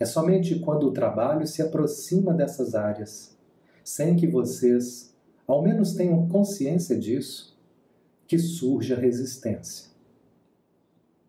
É 0.00 0.04
somente 0.04 0.58
quando 0.60 0.84
o 0.84 0.92
trabalho 0.92 1.46
se 1.46 1.60
aproxima 1.60 2.32
dessas 2.32 2.74
áreas 2.74 3.36
sem 3.88 4.16
que 4.16 4.26
vocês, 4.26 5.07
ao 5.48 5.62
menos, 5.62 5.94
tenham 5.94 6.28
consciência 6.28 6.98
disso, 6.98 7.58
que 8.26 8.38
surge 8.38 8.92
a 8.92 8.98
resistência. 8.98 9.88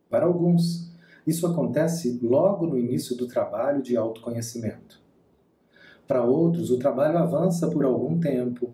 Para 0.09 0.25
alguns, 0.25 0.91
isso 1.25 1.47
acontece 1.47 2.19
logo 2.21 2.67
no 2.67 2.77
início 2.77 3.15
do 3.15 3.27
trabalho 3.27 3.81
de 3.81 3.95
autoconhecimento. 3.95 4.99
Para 6.05 6.25
outros, 6.25 6.69
o 6.69 6.77
trabalho 6.77 7.17
avança 7.17 7.69
por 7.69 7.85
algum 7.85 8.19
tempo, 8.19 8.73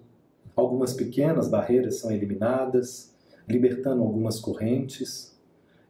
algumas 0.55 0.93
pequenas 0.93 1.47
barreiras 1.47 1.97
são 1.97 2.11
eliminadas, 2.11 3.13
libertando 3.47 4.01
algumas 4.01 4.39
correntes, 4.39 5.37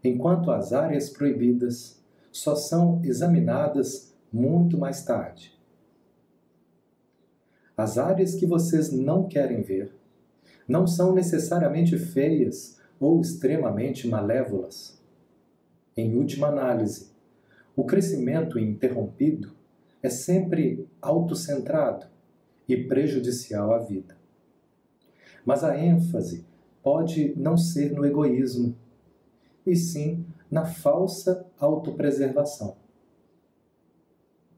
enquanto 0.04 0.52
as 0.52 0.74
áreas 0.74 1.10
proibidas 1.10 2.04
só 2.32 2.56
são 2.56 3.00
examinadas 3.06 4.14
muito 4.34 4.78
mais 4.78 5.06
tarde. 5.06 5.55
As 7.78 7.98
áreas 7.98 8.36
que 8.36 8.46
vocês 8.46 8.92
não 8.92 9.28
querem 9.28 9.62
ver 9.62 9.94
não 10.68 10.88
são 10.88 11.14
necessariamente 11.14 11.98
feias 11.98 12.80
ou 13.00 13.20
extremamente 13.20 14.08
malévolas. 14.08 15.02
Em 15.96 16.16
última 16.16 16.48
análise, 16.48 17.12
o 17.76 17.84
crescimento 17.84 18.58
interrompido 18.58 19.54
é 20.02 20.10
sempre 20.10 20.88
autocentrado 21.02 22.06
e 22.68 22.78
prejudicial 22.78 23.74
à 23.74 23.80
vida. 23.80 24.18
Mas 25.46 25.64
a 25.64 25.78
ênfase 25.78 26.46
pode 26.82 27.34
não 27.36 27.58
ser 27.58 27.92
no 27.92 28.06
egoísmo, 28.06 28.76
e 29.66 29.76
sim 29.76 30.26
na 30.50 30.66
falsa 30.66 31.46
autopreservação. 31.60 32.78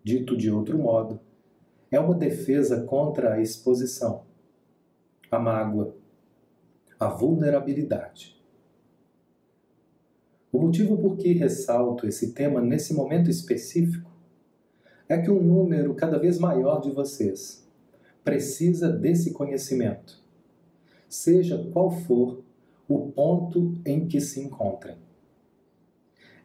Dito 0.03 0.35
de 0.35 0.51
outro 0.51 0.77
modo, 0.77 1.19
é 1.91 1.99
uma 1.99 2.13
defesa 2.13 2.83
contra 2.83 3.33
a 3.33 3.41
exposição, 3.41 4.23
a 5.31 5.39
mágoa, 5.39 5.95
a 6.99 7.07
vulnerabilidade. 7.07 8.35
O 10.51 10.59
motivo 10.59 10.97
por 10.97 11.17
que 11.17 11.33
ressalto 11.33 12.07
esse 12.07 12.33
tema 12.33 12.61
nesse 12.61 12.93
momento 12.93 13.29
específico 13.29 14.09
é 15.07 15.17
que 15.17 15.29
um 15.29 15.41
número 15.41 15.93
cada 15.93 16.17
vez 16.17 16.39
maior 16.39 16.81
de 16.81 16.91
vocês 16.91 17.65
precisa 18.23 18.89
desse 18.89 19.31
conhecimento, 19.31 20.21
seja 21.07 21.69
qual 21.71 21.89
for 21.89 22.43
o 22.87 23.11
ponto 23.11 23.75
em 23.85 24.07
que 24.07 24.19
se 24.19 24.41
encontrem. 24.41 24.97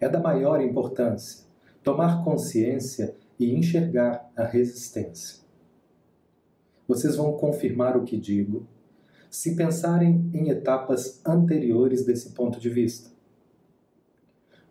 É 0.00 0.08
da 0.08 0.20
maior 0.20 0.60
importância 0.60 1.44
tomar 1.82 2.22
consciência 2.22 3.16
e 3.42 3.54
enxergar 3.54 4.30
a 4.36 4.44
resistência. 4.44 5.42
Vocês 6.86 7.16
vão 7.16 7.36
confirmar 7.36 7.96
o 7.96 8.04
que 8.04 8.16
digo 8.16 8.66
se 9.28 9.56
pensarem 9.56 10.30
em 10.32 10.50
etapas 10.50 11.20
anteriores 11.26 12.04
desse 12.04 12.32
ponto 12.32 12.60
de 12.60 12.68
vista. 12.68 13.10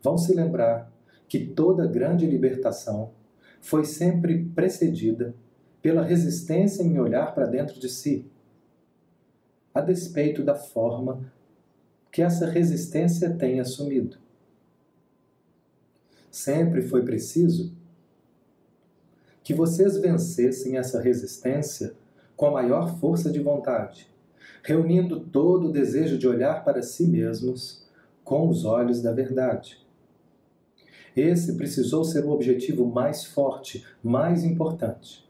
Vão 0.02 0.18
se 0.18 0.34
lembrar 0.34 0.92
que 1.28 1.48
toda 1.48 1.88
grande 1.88 2.26
libertação 2.26 3.12
foi 3.60 3.84
sempre 3.86 4.46
precedida 4.56 5.36
pela 5.82 6.04
resistência 6.04 6.84
em 6.84 7.00
olhar 7.00 7.34
para 7.34 7.48
dentro 7.48 7.80
de 7.80 7.90
si, 7.90 8.26
a 9.74 9.82
despeito 9.82 10.44
da 10.44 10.56
forma 10.56 11.32
que 12.12 12.22
essa 12.22 12.46
resistência 12.46 13.36
tem 13.36 13.60
assumido. 13.60 14.18
Sempre 16.30 16.82
foi 16.82 17.04
preciso 17.04 17.81
que 19.52 19.58
vocês 19.58 19.98
vencessem 19.98 20.78
essa 20.78 21.02
resistência 21.02 21.94
com 22.38 22.46
a 22.46 22.52
maior 22.52 22.98
força 23.00 23.30
de 23.30 23.42
vontade, 23.42 24.08
reunindo 24.64 25.20
todo 25.20 25.68
o 25.68 25.72
desejo 25.74 26.18
de 26.18 26.26
olhar 26.26 26.64
para 26.64 26.82
si 26.82 27.06
mesmos 27.06 27.86
com 28.24 28.48
os 28.48 28.64
olhos 28.64 29.02
da 29.02 29.12
verdade. 29.12 29.86
Esse 31.18 31.58
precisou 31.58 32.06
ser 32.06 32.24
o 32.24 32.30
objetivo 32.30 32.86
mais 32.86 33.26
forte, 33.26 33.86
mais 34.02 34.46
importante. 34.46 35.30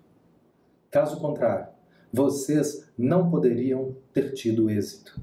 Caso 0.91 1.19
contrário, 1.19 1.69
vocês 2.13 2.87
não 2.95 3.27
poderiam 3.27 3.95
ter 4.13 4.33
tido 4.33 4.69
êxito. 4.69 5.19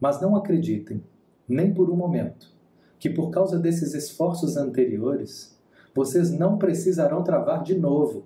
Mas 0.00 0.20
não 0.20 0.34
acreditem, 0.34 1.04
nem 1.48 1.72
por 1.72 1.88
um 1.88 1.94
momento, 1.94 2.52
que 2.98 3.08
por 3.08 3.30
causa 3.30 3.60
desses 3.60 3.94
esforços 3.94 4.56
anteriores, 4.56 5.51
vocês 5.94 6.30
não 6.30 6.58
precisarão 6.58 7.22
travar 7.22 7.62
de 7.62 7.78
novo 7.78 8.24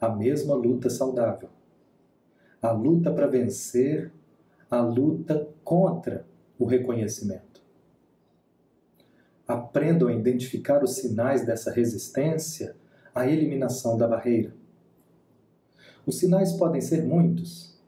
a 0.00 0.08
mesma 0.08 0.54
luta 0.54 0.88
saudável. 0.88 1.48
A 2.62 2.70
luta 2.72 3.10
para 3.10 3.26
vencer, 3.26 4.12
a 4.70 4.80
luta 4.80 5.48
contra 5.64 6.26
o 6.58 6.64
reconhecimento. 6.64 7.60
Aprendam 9.46 10.08
a 10.08 10.12
identificar 10.12 10.82
os 10.84 10.94
sinais 10.94 11.44
dessa 11.44 11.72
resistência 11.72 12.76
à 13.14 13.26
eliminação 13.26 13.96
da 13.96 14.06
barreira. 14.06 14.54
Os 16.06 16.18
sinais 16.18 16.52
podem 16.52 16.80
ser 16.80 17.02
muitos, 17.02 17.78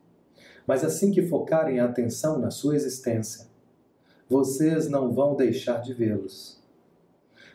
mas 0.67 0.85
assim 0.85 1.11
que 1.11 1.27
focarem 1.27 1.81
a 1.81 1.85
atenção 1.85 2.39
na 2.39 2.51
sua 2.51 2.75
existência, 2.75 3.47
vocês 4.29 4.89
não 4.89 5.13
vão 5.13 5.37
deixar 5.37 5.81
de 5.81 5.93
vê-los. 5.93 6.62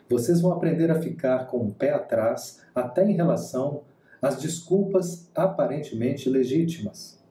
Vocês 0.08 0.40
vão 0.40 0.52
aprender 0.52 0.90
a 0.90 1.00
ficar 1.00 1.46
com 1.46 1.58
o 1.58 1.74
pé 1.74 1.92
atrás 1.92 2.62
até 2.74 3.04
em 3.04 3.14
relação 3.14 3.82
às 4.22 4.40
desculpas 4.40 5.30
aparentemente 5.34 6.28
legítimas. 6.30 7.22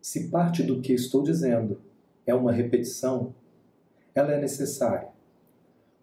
Se 0.00 0.28
parte 0.28 0.62
do 0.62 0.80
que 0.80 0.92
estou 0.92 1.22
dizendo 1.22 1.80
é 2.26 2.34
uma 2.34 2.52
repetição, 2.52 3.34
ela 4.14 4.32
é 4.32 4.40
necessária, 4.40 5.08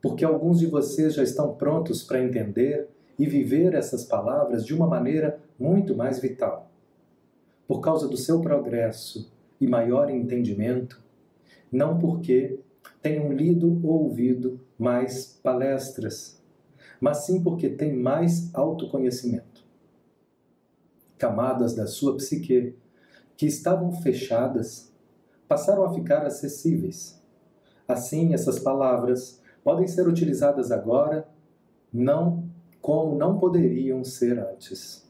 porque 0.02 0.26
alguns 0.26 0.60
de 0.60 0.66
vocês 0.66 1.14
já 1.14 1.24
estão 1.24 1.56
prontos 1.56 2.04
para 2.04 2.24
entender 2.24 2.90
e 3.18 3.26
viver 3.26 3.74
essas 3.74 4.06
palavras 4.06 4.66
de 4.66 4.74
uma 4.74 4.88
maneira 4.88 5.40
muito 5.60 5.96
mais 5.96 6.20
vital. 6.20 6.72
Por 7.68 7.82
causa 7.82 8.08
do 8.08 8.18
seu 8.18 8.40
progresso 8.40 9.32
e 9.60 9.68
maior 9.68 10.10
entendimento, 10.10 11.04
não 11.72 11.98
porque 11.98 12.60
tenham 13.02 13.32
lido 13.32 13.80
ou 13.84 14.04
ouvido 14.04 14.60
mais 14.78 15.40
palestras, 15.44 16.42
mas 17.00 17.26
sim 17.26 17.42
porque 17.42 17.70
têm 17.70 17.96
mais 17.96 18.54
autoconhecimento. 18.54 19.66
Camadas 21.18 21.74
da 21.74 21.88
sua 21.88 22.16
psique 22.18 22.76
que 23.36 23.46
estavam 23.46 23.92
fechadas 23.92 24.92
passaram 25.48 25.84
a 25.84 25.94
ficar 25.94 26.26
acessíveis. 26.26 27.22
Assim, 27.88 28.34
essas 28.34 28.60
palavras 28.60 29.42
podem 29.64 29.88
ser 29.88 30.08
utilizadas 30.08 30.72
agora, 30.72 31.28
não 31.92 32.48
como 32.82 33.16
não 33.16 33.38
poderiam 33.38 34.04
ser 34.04 34.40
antes. 34.40 35.08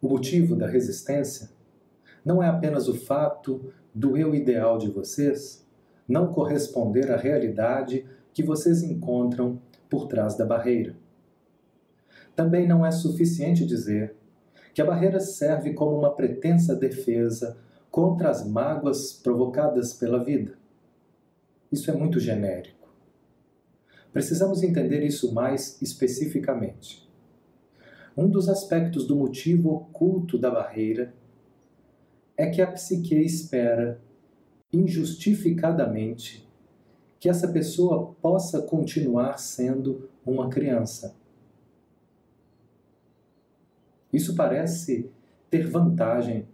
O 0.00 0.08
motivo 0.08 0.54
da 0.54 0.66
resistência 0.66 1.50
não 2.24 2.42
é 2.42 2.48
apenas 2.48 2.88
o 2.88 2.94
fato 2.94 3.72
do 3.94 4.16
eu 4.16 4.34
ideal 4.34 4.76
de 4.76 4.90
vocês 4.90 5.64
não 6.06 6.32
corresponder 6.32 7.10
à 7.12 7.16
realidade 7.16 8.04
que 8.32 8.42
vocês 8.42 8.82
encontram 8.82 9.60
por 9.88 10.06
trás 10.08 10.36
da 10.36 10.44
barreira. 10.44 10.96
Também 12.34 12.66
não 12.66 12.84
é 12.84 12.90
suficiente 12.90 13.64
dizer 13.64 14.16
que 14.74 14.82
a 14.82 14.84
barreira 14.84 15.20
serve 15.20 15.72
como 15.72 15.96
uma 15.96 16.14
pretensa 16.14 16.74
defesa 16.74 17.56
contra 17.90 18.28
as 18.28 18.44
mágoas 18.46 19.12
provocadas 19.12 19.94
pela 19.94 20.22
vida. 20.22 20.58
Isso 21.70 21.90
é 21.90 21.94
muito 21.94 22.18
genérico. 22.18 22.88
Precisamos 24.12 24.62
entender 24.62 25.04
isso 25.04 25.32
mais 25.32 25.80
especificamente. 25.80 27.08
Um 28.16 28.28
dos 28.28 28.48
aspectos 28.48 29.06
do 29.06 29.16
motivo 29.16 29.70
oculto 29.70 30.38
da 30.38 30.50
barreira 30.50 31.14
é 32.36 32.46
que 32.46 32.60
a 32.60 32.66
psique 32.66 33.14
espera, 33.14 34.00
injustificadamente, 34.72 36.48
que 37.20 37.28
essa 37.28 37.48
pessoa 37.48 38.14
possa 38.20 38.60
continuar 38.60 39.38
sendo 39.38 40.08
uma 40.26 40.48
criança. 40.50 41.14
Isso 44.12 44.34
parece 44.34 45.10
ter 45.50 45.66
vantagem 45.68 46.46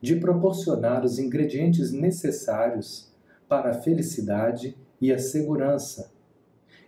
de 0.00 0.16
proporcionar 0.16 1.04
os 1.04 1.18
ingredientes 1.18 1.92
necessários 1.92 3.12
para 3.48 3.70
a 3.70 3.74
felicidade 3.74 4.76
e 5.00 5.12
a 5.12 5.18
segurança, 5.18 6.12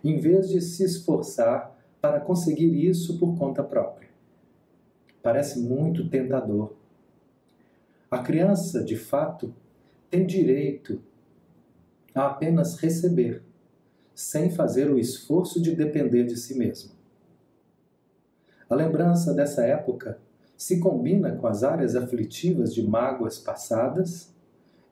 em 0.03 0.19
vez 0.19 0.49
de 0.49 0.61
se 0.61 0.83
esforçar 0.83 1.75
para 2.01 2.19
conseguir 2.19 2.85
isso 2.85 3.17
por 3.17 3.37
conta 3.37 3.63
própria. 3.63 4.09
Parece 5.23 5.59
muito 5.59 6.09
tentador 6.09 6.75
a 8.15 8.23
criança, 8.23 8.81
de 8.81 8.95
fato, 8.95 9.53
tem 10.09 10.25
direito 10.25 11.01
a 12.13 12.27
apenas 12.27 12.77
receber, 12.77 13.43
sem 14.13 14.49
fazer 14.49 14.89
o 14.89 14.97
esforço 14.97 15.61
de 15.61 15.75
depender 15.75 16.23
de 16.23 16.37
si 16.37 16.57
mesma. 16.57 16.93
A 18.69 18.73
lembrança 18.73 19.33
dessa 19.33 19.65
época 19.65 20.17
se 20.55 20.79
combina 20.79 21.35
com 21.35 21.45
as 21.45 21.61
áreas 21.61 21.93
aflitivas 21.93 22.73
de 22.73 22.87
mágoas 22.87 23.37
passadas 23.37 24.33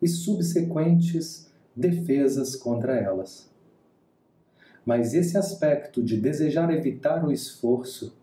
e 0.01 0.07
subsequentes 0.09 1.49
defesas 1.73 2.57
contra 2.57 2.93
elas. 2.93 3.49
Mas 4.85 5.13
esse 5.13 5.37
aspecto 5.37 6.03
de 6.03 6.19
desejar 6.19 6.73
evitar 6.73 7.25
o 7.25 7.31
esforço 7.31 8.17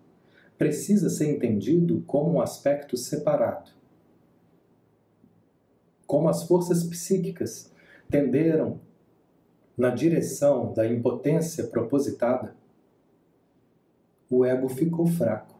precisa 0.59 1.09
ser 1.09 1.35
entendido 1.35 2.05
como 2.07 2.35
um 2.35 2.41
aspecto 2.43 2.99
separado 2.99 3.80
como 6.11 6.29
as 6.29 6.43
forças 6.43 6.83
psíquicas 6.83 7.73
tenderam 8.11 8.81
na 9.79 9.91
direção 9.91 10.75
da 10.75 10.85
impotência 10.85 11.69
propositada, 11.69 12.57
o 14.29 14.45
ego 14.45 14.69
ficou 14.69 15.07
fraco 15.07 15.55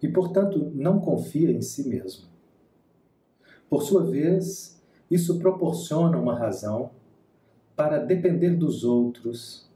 e, 0.00 0.06
portanto, 0.06 0.70
não 0.72 1.00
confia 1.00 1.50
em 1.50 1.60
si 1.60 1.88
mesmo. 1.88 2.28
Por 3.68 3.82
sua 3.82 4.04
vez, 4.04 4.80
isso 5.10 5.40
proporciona 5.40 6.16
uma 6.16 6.38
razão 6.38 6.92
para 7.74 7.98
depender 7.98 8.50
dos 8.50 8.84
outros, 8.84 9.68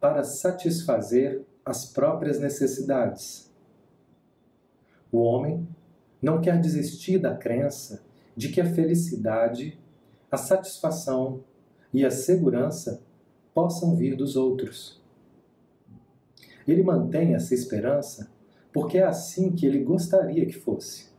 para 0.00 0.24
satisfazer 0.24 1.44
as 1.62 1.84
próprias 1.84 2.40
necessidades. 2.40 3.52
O 5.12 5.18
homem 5.18 5.68
não 6.22 6.40
quer 6.40 6.58
desistir 6.58 7.18
da 7.18 7.36
crença 7.36 8.08
de 8.36 8.48
que 8.48 8.60
a 8.60 8.66
felicidade, 8.66 9.78
a 10.30 10.36
satisfação 10.36 11.44
e 11.92 12.04
a 12.04 12.10
segurança 12.10 13.02
possam 13.52 13.96
vir 13.96 14.16
dos 14.16 14.36
outros. 14.36 15.00
Ele 16.66 16.82
mantém 16.82 17.34
essa 17.34 17.54
esperança 17.54 18.30
porque 18.72 18.98
é 18.98 19.04
assim 19.04 19.52
que 19.52 19.66
ele 19.66 19.82
gostaria 19.82 20.46
que 20.46 20.52
fosse. 20.52 21.10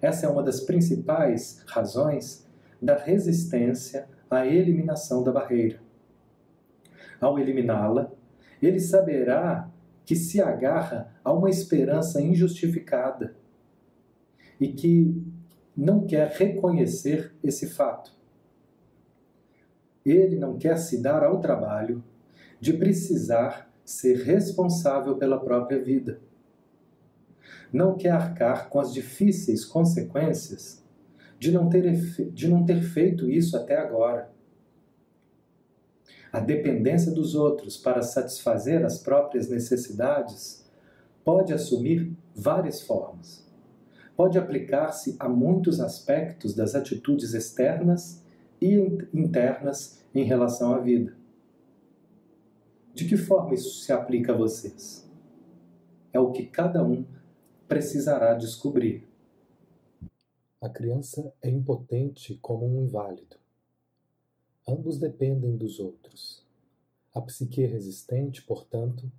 Essa 0.00 0.26
é 0.26 0.28
uma 0.28 0.42
das 0.42 0.60
principais 0.60 1.62
razões 1.66 2.46
da 2.80 2.96
resistência 2.96 4.08
à 4.30 4.46
eliminação 4.46 5.22
da 5.22 5.32
barreira. 5.32 5.80
Ao 7.20 7.38
eliminá-la, 7.38 8.12
ele 8.60 8.80
saberá 8.80 9.70
que 10.04 10.14
se 10.14 10.40
agarra 10.40 11.14
a 11.22 11.32
uma 11.32 11.48
esperança 11.48 12.20
injustificada 12.20 13.34
e 14.60 14.68
que 14.68 15.22
não 15.76 16.06
quer 16.06 16.28
reconhecer 16.28 17.32
esse 17.42 17.68
fato. 17.68 18.12
Ele 20.04 20.36
não 20.36 20.56
quer 20.56 20.76
se 20.76 21.02
dar 21.02 21.24
ao 21.24 21.40
trabalho 21.40 22.04
de 22.60 22.74
precisar 22.74 23.72
ser 23.84 24.22
responsável 24.22 25.16
pela 25.16 25.40
própria 25.40 25.82
vida. 25.82 26.20
Não 27.72 27.96
quer 27.96 28.10
arcar 28.10 28.68
com 28.68 28.78
as 28.78 28.92
difíceis 28.92 29.64
consequências 29.64 30.82
de 31.38 31.50
não 31.50 31.68
ter, 31.68 31.92
de 32.30 32.48
não 32.48 32.64
ter 32.64 32.80
feito 32.82 33.28
isso 33.28 33.56
até 33.56 33.76
agora. 33.76 34.32
A 36.32 36.40
dependência 36.40 37.12
dos 37.12 37.34
outros 37.34 37.76
para 37.76 38.02
satisfazer 38.02 38.84
as 38.84 38.98
próprias 38.98 39.48
necessidades 39.48 40.64
pode 41.24 41.52
assumir 41.52 42.16
várias 42.34 42.82
formas 42.82 43.43
pode 44.16 44.38
aplicar-se 44.38 45.16
a 45.18 45.28
muitos 45.28 45.80
aspectos 45.80 46.54
das 46.54 46.74
atitudes 46.74 47.34
externas 47.34 48.22
e 48.60 48.74
internas 49.12 50.02
em 50.14 50.24
relação 50.24 50.72
à 50.72 50.78
vida. 50.78 51.16
De 52.94 53.08
que 53.08 53.16
forma 53.16 53.54
isso 53.54 53.82
se 53.82 53.92
aplica 53.92 54.32
a 54.32 54.36
vocês? 54.36 55.10
É 56.12 56.20
o 56.20 56.30
que 56.30 56.46
cada 56.46 56.84
um 56.84 57.04
precisará 57.66 58.34
descobrir. 58.34 59.08
A 60.60 60.68
criança 60.68 61.34
é 61.42 61.50
impotente 61.50 62.38
como 62.40 62.64
um 62.64 62.84
inválido. 62.84 63.36
Ambos 64.66 64.96
dependem 64.96 65.56
dos 65.56 65.80
outros. 65.80 66.42
A 67.12 67.20
psique 67.20 67.66
resistente, 67.66 68.42
portanto, 68.42 69.10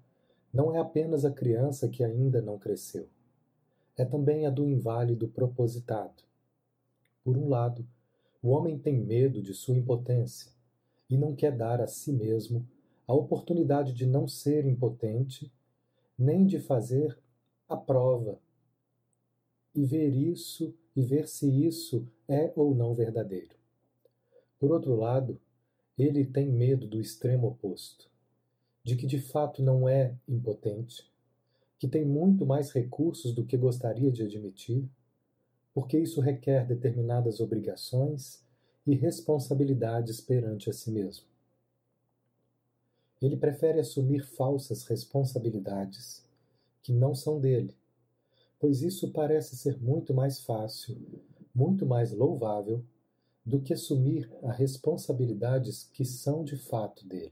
não 0.54 0.74
é 0.74 0.80
apenas 0.80 1.26
a 1.26 1.32
criança 1.32 1.90
que 1.90 2.04
ainda 2.04 2.42
não 2.42 2.58
cresceu. 2.58 3.08
É 3.98 4.04
também 4.04 4.46
a 4.46 4.50
do 4.50 4.68
inválido 4.68 5.28
propositado. 5.28 6.24
Por 7.24 7.38
um 7.38 7.48
lado, 7.48 7.88
o 8.42 8.50
homem 8.50 8.78
tem 8.78 9.00
medo 9.00 9.42
de 9.42 9.54
sua 9.54 9.76
impotência 9.76 10.52
e 11.10 11.18
não 11.18 11.36
quer 11.36 11.56
dar 11.56 11.82
a 11.82 11.88
si 11.88 12.12
mesmo 12.12 12.68
a 13.08 13.14
oportunidade 13.14 13.94
de 13.94 14.06
não 14.06 14.28
ser 14.28 14.66
impotente, 14.66 15.52
nem 16.18 16.46
de 16.46 16.60
fazer 16.60 17.18
a 17.68 17.78
prova 17.78 18.40
e 19.74 19.86
ver 19.86 20.10
isso 20.10 20.74
e 20.96 21.02
ver 21.02 21.28
se 21.28 21.48
isso 21.66 22.08
é 22.28 22.52
ou 22.56 22.74
não 22.74 22.94
verdadeiro. 22.94 23.56
Por 24.60 24.72
outro 24.72 24.96
lado, 24.96 25.40
ele 25.98 26.26
tem 26.26 26.50
medo 26.50 26.88
do 26.88 27.00
extremo 27.00 27.48
oposto, 27.48 28.10
de 28.84 28.96
que 28.96 29.06
de 29.06 29.20
fato 29.20 29.62
não 29.62 29.88
é 29.88 30.16
impotente, 30.28 31.10
que 31.78 31.88
tem 31.88 32.06
muito 32.06 32.46
mais 32.46 32.72
recursos 32.72 33.34
do 33.34 33.46
que 33.46 33.58
gostaria 33.58 34.12
de 34.12 34.24
admitir, 34.24 34.88
porque 35.74 36.00
isso 36.00 36.22
requer 36.22 36.66
determinadas 36.66 37.40
obrigações 37.40 38.44
e 38.88 38.96
responsabilidades 38.96 40.22
perante 40.22 40.70
a 40.70 40.74
si 40.74 40.92
mesmo. 40.92 41.26
Ele 43.22 43.36
prefere 43.36 43.80
assumir 43.80 44.24
falsas 44.26 44.84
responsabilidades 44.86 46.24
que 46.82 46.94
não 46.94 47.16
são 47.16 47.40
dele 47.40 47.76
pois 48.60 48.82
isso 48.82 49.12
parece 49.12 49.56
ser 49.56 49.80
muito 49.82 50.14
mais 50.14 50.40
fácil, 50.40 50.98
muito 51.54 51.86
mais 51.86 52.12
louvável, 52.12 52.84
do 53.46 53.62
que 53.62 53.74
assumir 53.74 54.28
as 54.42 54.58
responsabilidades 54.58 55.88
que 55.94 56.04
são 56.04 56.44
de 56.44 56.58
fato 56.58 57.08
dele. 57.08 57.32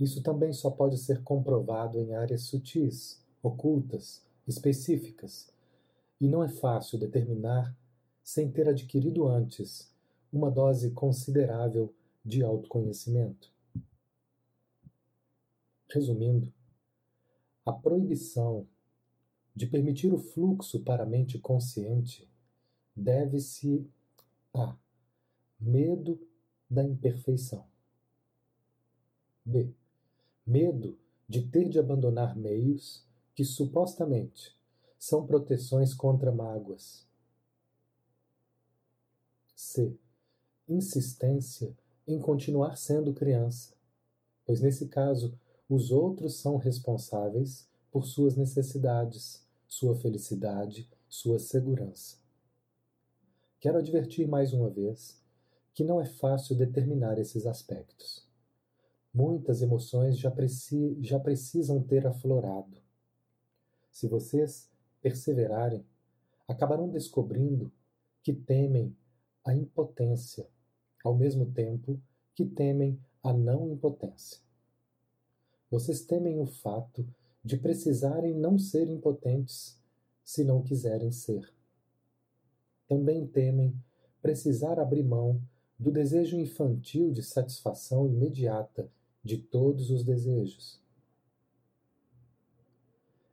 Isso 0.00 0.22
também 0.22 0.50
só 0.50 0.70
pode 0.70 0.96
ser 0.96 1.22
comprovado 1.22 1.98
em 1.98 2.14
áreas 2.14 2.44
sutis, 2.44 3.22
ocultas, 3.42 4.24
específicas, 4.48 5.52
e 6.18 6.26
não 6.26 6.42
é 6.42 6.48
fácil 6.48 6.98
determinar 6.98 7.76
sem 8.22 8.50
ter 8.50 8.66
adquirido 8.66 9.28
antes 9.28 9.92
uma 10.32 10.50
dose 10.50 10.90
considerável 10.92 11.92
de 12.24 12.42
autoconhecimento. 12.42 13.52
Resumindo, 15.88 16.50
a 17.66 17.72
proibição 17.72 18.66
de 19.54 19.66
permitir 19.66 20.12
o 20.14 20.18
fluxo 20.18 20.80
para 20.80 21.02
a 21.02 21.06
mente 21.06 21.38
consciente 21.38 22.26
deve-se 22.96 23.86
a 24.54 24.74
medo 25.60 26.18
da 26.70 26.84
imperfeição. 26.84 27.66
B. 29.44 29.74
Medo 30.50 30.98
de 31.28 31.42
ter 31.42 31.68
de 31.68 31.78
abandonar 31.78 32.36
meios 32.36 33.04
que 33.36 33.44
supostamente 33.44 34.52
são 34.98 35.24
proteções 35.24 35.94
contra 35.94 36.32
mágoas. 36.32 37.06
C. 39.54 39.96
Insistência 40.68 41.72
em 42.04 42.18
continuar 42.18 42.76
sendo 42.76 43.14
criança, 43.14 43.74
pois 44.44 44.60
nesse 44.60 44.88
caso 44.88 45.38
os 45.68 45.92
outros 45.92 46.40
são 46.40 46.56
responsáveis 46.56 47.68
por 47.88 48.04
suas 48.04 48.34
necessidades, 48.34 49.46
sua 49.68 49.94
felicidade, 49.94 50.90
sua 51.08 51.38
segurança. 51.38 52.16
Quero 53.60 53.78
advertir 53.78 54.26
mais 54.26 54.52
uma 54.52 54.68
vez 54.68 55.16
que 55.72 55.84
não 55.84 56.00
é 56.00 56.06
fácil 56.06 56.56
determinar 56.56 57.20
esses 57.20 57.46
aspectos. 57.46 58.28
Muitas 59.12 59.60
emoções 59.60 60.16
já, 60.16 60.30
preci 60.30 60.96
já 61.00 61.18
precisam 61.18 61.82
ter 61.82 62.06
aflorado. 62.06 62.80
Se 63.90 64.06
vocês 64.06 64.70
perseverarem, 65.02 65.84
acabarão 66.46 66.88
descobrindo 66.88 67.72
que 68.22 68.32
temem 68.32 68.96
a 69.44 69.52
impotência, 69.54 70.48
ao 71.02 71.16
mesmo 71.16 71.46
tempo 71.46 72.00
que 72.34 72.44
temem 72.44 73.00
a 73.22 73.32
não 73.32 73.68
impotência. 73.68 74.38
Vocês 75.68 76.02
temem 76.02 76.38
o 76.40 76.46
fato 76.46 77.06
de 77.44 77.56
precisarem 77.56 78.34
não 78.34 78.58
ser 78.58 78.88
impotentes 78.88 79.80
se 80.24 80.44
não 80.44 80.62
quiserem 80.62 81.10
ser. 81.10 81.52
Também 82.86 83.26
temem 83.26 83.74
precisar 84.22 84.78
abrir 84.78 85.02
mão 85.02 85.40
do 85.78 85.90
desejo 85.90 86.38
infantil 86.38 87.10
de 87.10 87.22
satisfação 87.22 88.06
imediata 88.06 88.90
de 89.22 89.36
todos 89.36 89.90
os 89.90 90.02
desejos. 90.02 90.80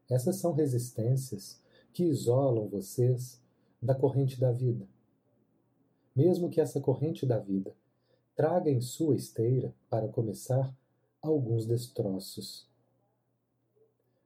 Essas 0.09 0.37
são 0.37 0.53
resistências 0.53 1.61
que 1.93 2.03
isolam 2.03 2.67
vocês 2.67 3.41
da 3.81 3.93
corrente 3.93 4.39
da 4.39 4.51
vida. 4.51 4.87
Mesmo 6.15 6.49
que 6.49 6.61
essa 6.61 6.79
corrente 6.79 7.25
da 7.25 7.39
vida 7.39 7.75
traga 8.35 8.69
em 8.69 8.79
sua 8.79 9.15
esteira, 9.15 9.73
para 9.89 10.07
começar, 10.07 10.73
alguns 11.21 11.65
destroços. 11.65 12.67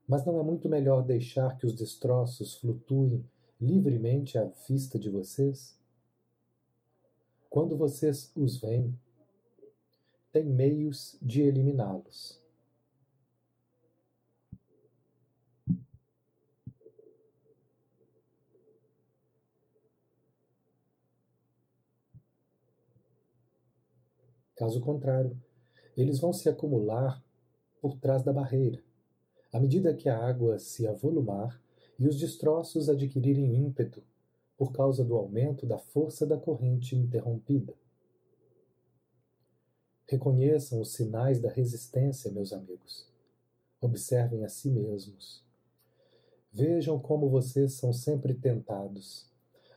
Mas 0.08 0.26
não 0.26 0.40
é 0.40 0.44
muito 0.44 0.68
melhor 0.68 1.04
deixar 1.04 1.58
que 1.58 1.66
os 1.66 1.74
destroços 1.74 2.56
flutuem 2.56 3.26
livremente 3.60 4.38
à 4.38 4.46
vista 4.68 5.00
de 5.00 5.10
vocês? 5.10 5.78
Quando 7.50 7.78
vocês 7.78 8.32
os 8.36 8.58
veem, 8.58 8.94
tem 10.32 10.46
meios 10.46 11.18
de 11.22 11.42
eliminá-los. 11.42 12.40
Caso 24.56 24.80
contrário, 24.80 25.36
eles 25.98 26.20
vão 26.20 26.32
se 26.32 26.48
acumular 26.48 27.24
por 27.82 27.98
trás 27.98 28.24
da 28.24 28.32
barreira 28.32 28.82
à 29.52 29.60
medida 29.60 29.94
que 29.94 30.08
a 30.08 30.18
água 30.18 30.58
se 30.60 30.88
avolumar 30.88 31.60
e 32.00 32.08
os 32.08 32.18
destroços 32.18 32.88
adquirirem 32.88 33.56
ímpeto 33.58 34.02
por 34.58 34.72
causa 34.72 35.04
do 35.04 35.16
aumento 35.16 35.66
da 35.66 35.78
força 35.78 36.26
da 36.26 36.38
corrente 36.38 36.96
interrompida. 36.96 37.74
Reconheçam 40.12 40.82
os 40.82 40.92
sinais 40.92 41.40
da 41.40 41.50
resistência, 41.50 42.30
meus 42.30 42.52
amigos. 42.52 43.08
Observem 43.80 44.44
a 44.44 44.50
si 44.50 44.70
mesmos. 44.70 45.42
Vejam 46.52 47.00
como 47.00 47.30
vocês 47.30 47.76
são 47.76 47.94
sempre 47.94 48.34
tentados 48.34 49.26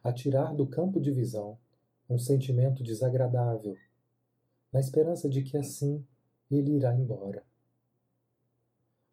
a 0.02 0.12
tirar 0.12 0.52
do 0.52 0.66
campo 0.66 1.00
de 1.00 1.12
visão 1.12 1.56
um 2.10 2.18
sentimento 2.18 2.82
desagradável, 2.82 3.76
na 4.72 4.80
esperança 4.80 5.28
de 5.28 5.40
que 5.40 5.56
assim 5.56 6.04
ele 6.50 6.72
irá 6.72 6.92
embora. 6.92 7.44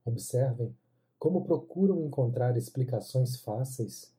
Observem 0.03 0.75
como 1.19 1.45
procuram 1.45 2.03
encontrar 2.03 2.57
explicações 2.57 3.35
fáceis 3.35 4.11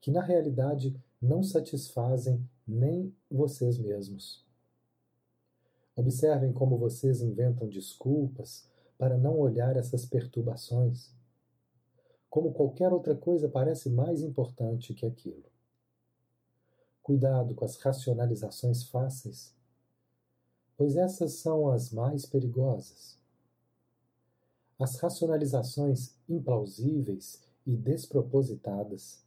que 0.00 0.12
na 0.12 0.22
realidade 0.22 0.94
não 1.20 1.42
satisfazem 1.42 2.48
nem 2.64 3.12
vocês 3.28 3.76
mesmos. 3.76 4.43
Observem 5.96 6.52
como 6.52 6.76
vocês 6.76 7.20
inventam 7.20 7.68
desculpas 7.68 8.68
para 8.98 9.16
não 9.16 9.38
olhar 9.38 9.76
essas 9.76 10.04
perturbações. 10.04 11.10
Como 12.28 12.52
qualquer 12.52 12.92
outra 12.92 13.14
coisa 13.14 13.48
parece 13.48 13.88
mais 13.88 14.20
importante 14.20 14.92
que 14.92 15.06
aquilo. 15.06 15.44
Cuidado 17.02 17.54
com 17.54 17.64
as 17.64 17.76
racionalizações 17.76 18.84
fáceis, 18.84 19.54
pois 20.76 20.96
essas 20.96 21.34
são 21.34 21.70
as 21.70 21.92
mais 21.92 22.26
perigosas. 22.26 23.18
As 24.78 24.96
racionalizações 24.96 26.14
implausíveis 26.28 27.40
e 27.64 27.76
despropositadas, 27.76 29.22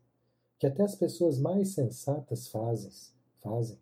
que 0.59 0.67
até 0.67 0.83
as 0.83 0.95
pessoas 0.95 1.39
mais 1.39 1.69
sensatas 1.69 2.47
fazem, 2.47 2.91
fazem, 3.41 3.77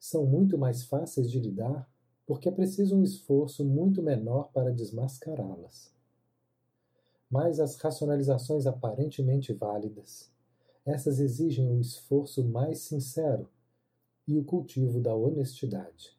são 0.00 0.26
muito 0.26 0.58
mais 0.58 0.82
fáceis 0.82 1.30
de 1.30 1.38
lidar 1.38 1.88
porque 2.26 2.48
é 2.48 2.52
preciso 2.52 2.96
um 2.96 3.04
esforço 3.04 3.64
muito 3.64 4.02
menor 4.02 4.50
para 4.52 4.72
desmascará-las. 4.72 5.92
Mas 7.30 7.60
as 7.60 7.76
racionalizações 7.76 8.66
aparentemente 8.66 9.52
válidas, 9.52 10.32
essas 10.84 11.20
exigem 11.20 11.68
um 11.68 11.80
esforço 11.80 12.44
mais 12.44 12.80
sincero 12.80 13.48
e 14.26 14.36
o 14.36 14.44
cultivo 14.44 15.00
da 15.00 15.14
honestidade 15.14 16.18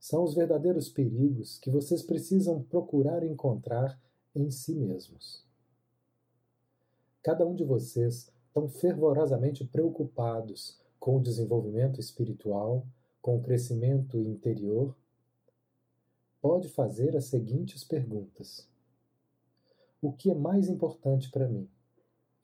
são 0.00 0.22
os 0.22 0.34
verdadeiros 0.34 0.88
perigos 0.88 1.58
que 1.58 1.70
vocês 1.70 2.02
precisam 2.02 2.62
procurar 2.62 3.22
encontrar 3.22 4.00
em 4.34 4.50
si 4.50 4.74
mesmos. 4.74 5.44
Cada 7.22 7.46
um 7.46 7.54
de 7.54 7.64
vocês 7.64 8.30
tão 8.54 8.68
fervorosamente 8.68 9.64
preocupados 9.64 10.80
com 10.98 11.16
o 11.16 11.22
desenvolvimento 11.22 12.00
espiritual, 12.00 12.86
com 13.20 13.36
o 13.36 13.42
crescimento 13.42 14.20
interior, 14.20 14.96
pode 16.40 16.68
fazer 16.68 17.16
as 17.16 17.26
seguintes 17.26 17.84
perguntas: 17.84 18.68
O 20.00 20.12
que 20.12 20.30
é 20.30 20.34
mais 20.34 20.68
importante 20.68 21.30
para 21.30 21.48
mim 21.48 21.68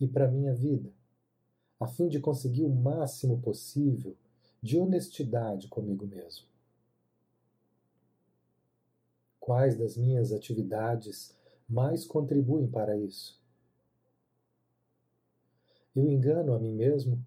e 0.01 0.07
para 0.07 0.31
minha 0.31 0.55
vida, 0.55 0.93
a 1.79 1.87
fim 1.87 2.09
de 2.09 2.21
conseguir 2.21 2.65
o 2.65 2.75
máximo 2.75 3.41
possível 3.41 4.17
de 4.63 4.79
honestidade 4.79 5.69
comigo 5.69 6.07
mesmo? 6.07 6.47
Quais 9.39 9.77
das 9.77 9.97
minhas 9.97 10.33
atividades 10.33 11.37
mais 11.69 12.07
contribuem 12.07 12.67
para 12.67 12.97
isso? 12.97 13.39
Eu 15.95 16.11
engano 16.11 16.55
a 16.55 16.59
mim 16.59 16.73
mesmo 16.73 17.25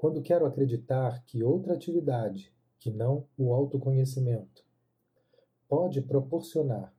quando 0.00 0.22
quero 0.22 0.46
acreditar 0.46 1.22
que 1.26 1.42
outra 1.44 1.74
atividade, 1.74 2.50
que 2.78 2.90
não 2.90 3.28
o 3.36 3.52
autoconhecimento, 3.52 4.64
pode 5.68 6.00
proporcionar 6.00 6.90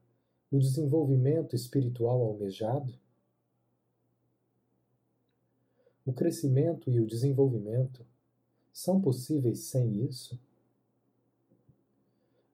o 0.52 0.60
desenvolvimento 0.60 1.56
espiritual 1.56 2.22
almejado? 2.22 2.94
O 6.06 6.14
crescimento 6.14 6.92
e 6.92 7.00
o 7.00 7.08
desenvolvimento 7.08 8.06
são 8.72 9.02
possíveis 9.02 9.62
sem 9.62 10.06
isso? 10.06 10.40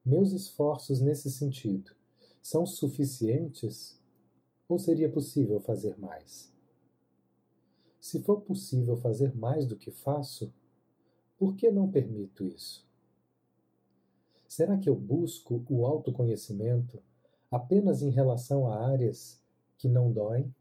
Meus 0.05 0.31
esforços 0.31 1.01
nesse 1.01 1.29
sentido 1.29 1.91
são 2.41 2.65
suficientes 2.65 3.99
ou 4.65 4.79
seria 4.79 5.11
possível 5.11 5.59
fazer 5.59 5.99
mais? 5.99 6.56
Se 8.07 8.23
for 8.23 8.39
possível 8.39 8.95
fazer 8.95 9.35
mais 9.35 9.65
do 9.65 9.75
que 9.75 9.91
faço, 9.91 10.49
por 11.37 11.57
que 11.57 11.69
não 11.69 11.91
permito 11.91 12.45
isso? 12.45 12.87
Será 14.47 14.77
que 14.77 14.87
eu 14.87 14.95
busco 14.95 15.61
o 15.69 15.85
autoconhecimento 15.85 17.03
apenas 17.51 18.01
em 18.01 18.09
relação 18.09 18.71
a 18.71 18.87
áreas 18.87 19.41
que 19.77 19.89
não 19.89 20.09
doem, 20.09 20.55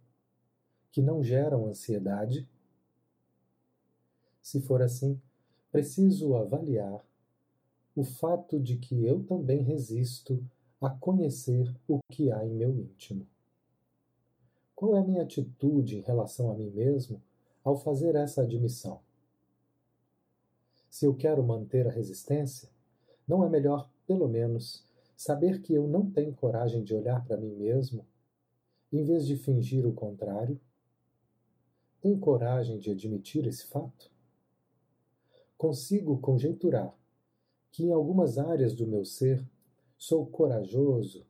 que 0.90 1.00
não 1.00 1.22
geram 1.22 1.68
ansiedade? 1.68 2.48
Se 4.42 4.60
for 4.60 4.82
assim, 4.82 5.22
preciso 5.70 6.34
avaliar 6.34 7.00
o 7.94 8.02
fato 8.02 8.58
de 8.58 8.76
que 8.76 9.04
eu 9.06 9.22
também 9.22 9.62
resisto 9.62 10.44
a 10.80 10.90
conhecer 10.90 11.72
o 11.86 12.00
que 12.10 12.32
há 12.32 12.44
em 12.44 12.50
meu 12.50 12.76
íntimo. 12.76 13.24
Qual 14.74 14.96
é 14.96 14.98
a 14.98 15.04
minha 15.04 15.22
atitude 15.22 15.96
em 15.96 16.02
relação 16.02 16.50
a 16.50 16.54
mim 16.54 16.70
mesmo 16.70 17.22
ao 17.66 17.76
fazer 17.76 18.14
essa 18.14 18.42
admissão? 18.42 19.00
Se 20.88 21.04
eu 21.04 21.12
quero 21.12 21.42
manter 21.42 21.88
a 21.88 21.90
resistência, 21.90 22.70
não 23.26 23.44
é 23.44 23.48
melhor, 23.48 23.90
pelo 24.06 24.28
menos, 24.28 24.86
saber 25.16 25.60
que 25.60 25.74
eu 25.74 25.88
não 25.88 26.08
tenho 26.08 26.32
coragem 26.32 26.84
de 26.84 26.94
olhar 26.94 27.24
para 27.24 27.36
mim 27.36 27.56
mesmo, 27.56 28.06
em 28.92 29.02
vez 29.02 29.26
de 29.26 29.36
fingir 29.36 29.84
o 29.84 29.92
contrário? 29.92 30.60
Tenho 32.00 32.20
coragem 32.20 32.78
de 32.78 32.92
admitir 32.92 33.44
esse 33.48 33.66
fato? 33.66 34.12
Consigo 35.58 36.20
conjecturar 36.20 36.94
que 37.72 37.86
em 37.86 37.92
algumas 37.92 38.38
áreas 38.38 38.76
do 38.76 38.86
meu 38.86 39.04
ser 39.04 39.44
Sou 39.98 40.24
corajoso 40.26 41.26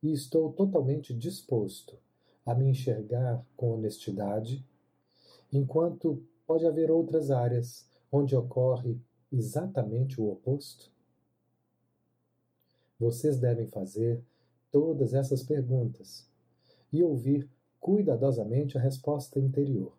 e 0.00 0.12
estou 0.12 0.52
totalmente 0.52 1.12
disposto 1.12 1.98
a 2.46 2.54
me 2.54 2.64
enxergar 2.64 3.44
com 3.56 3.72
honestidade, 3.72 4.64
enquanto 5.56 6.22
pode 6.46 6.66
haver 6.66 6.90
outras 6.90 7.30
áreas 7.30 7.88
onde 8.10 8.36
ocorre 8.36 9.00
exatamente 9.32 10.20
o 10.20 10.30
oposto? 10.30 10.92
Vocês 12.98 13.38
devem 13.38 13.66
fazer 13.66 14.22
todas 14.70 15.14
essas 15.14 15.42
perguntas 15.42 16.28
e 16.92 17.02
ouvir 17.02 17.48
cuidadosamente 17.80 18.78
a 18.78 18.80
resposta 18.80 19.38
interior. 19.38 19.92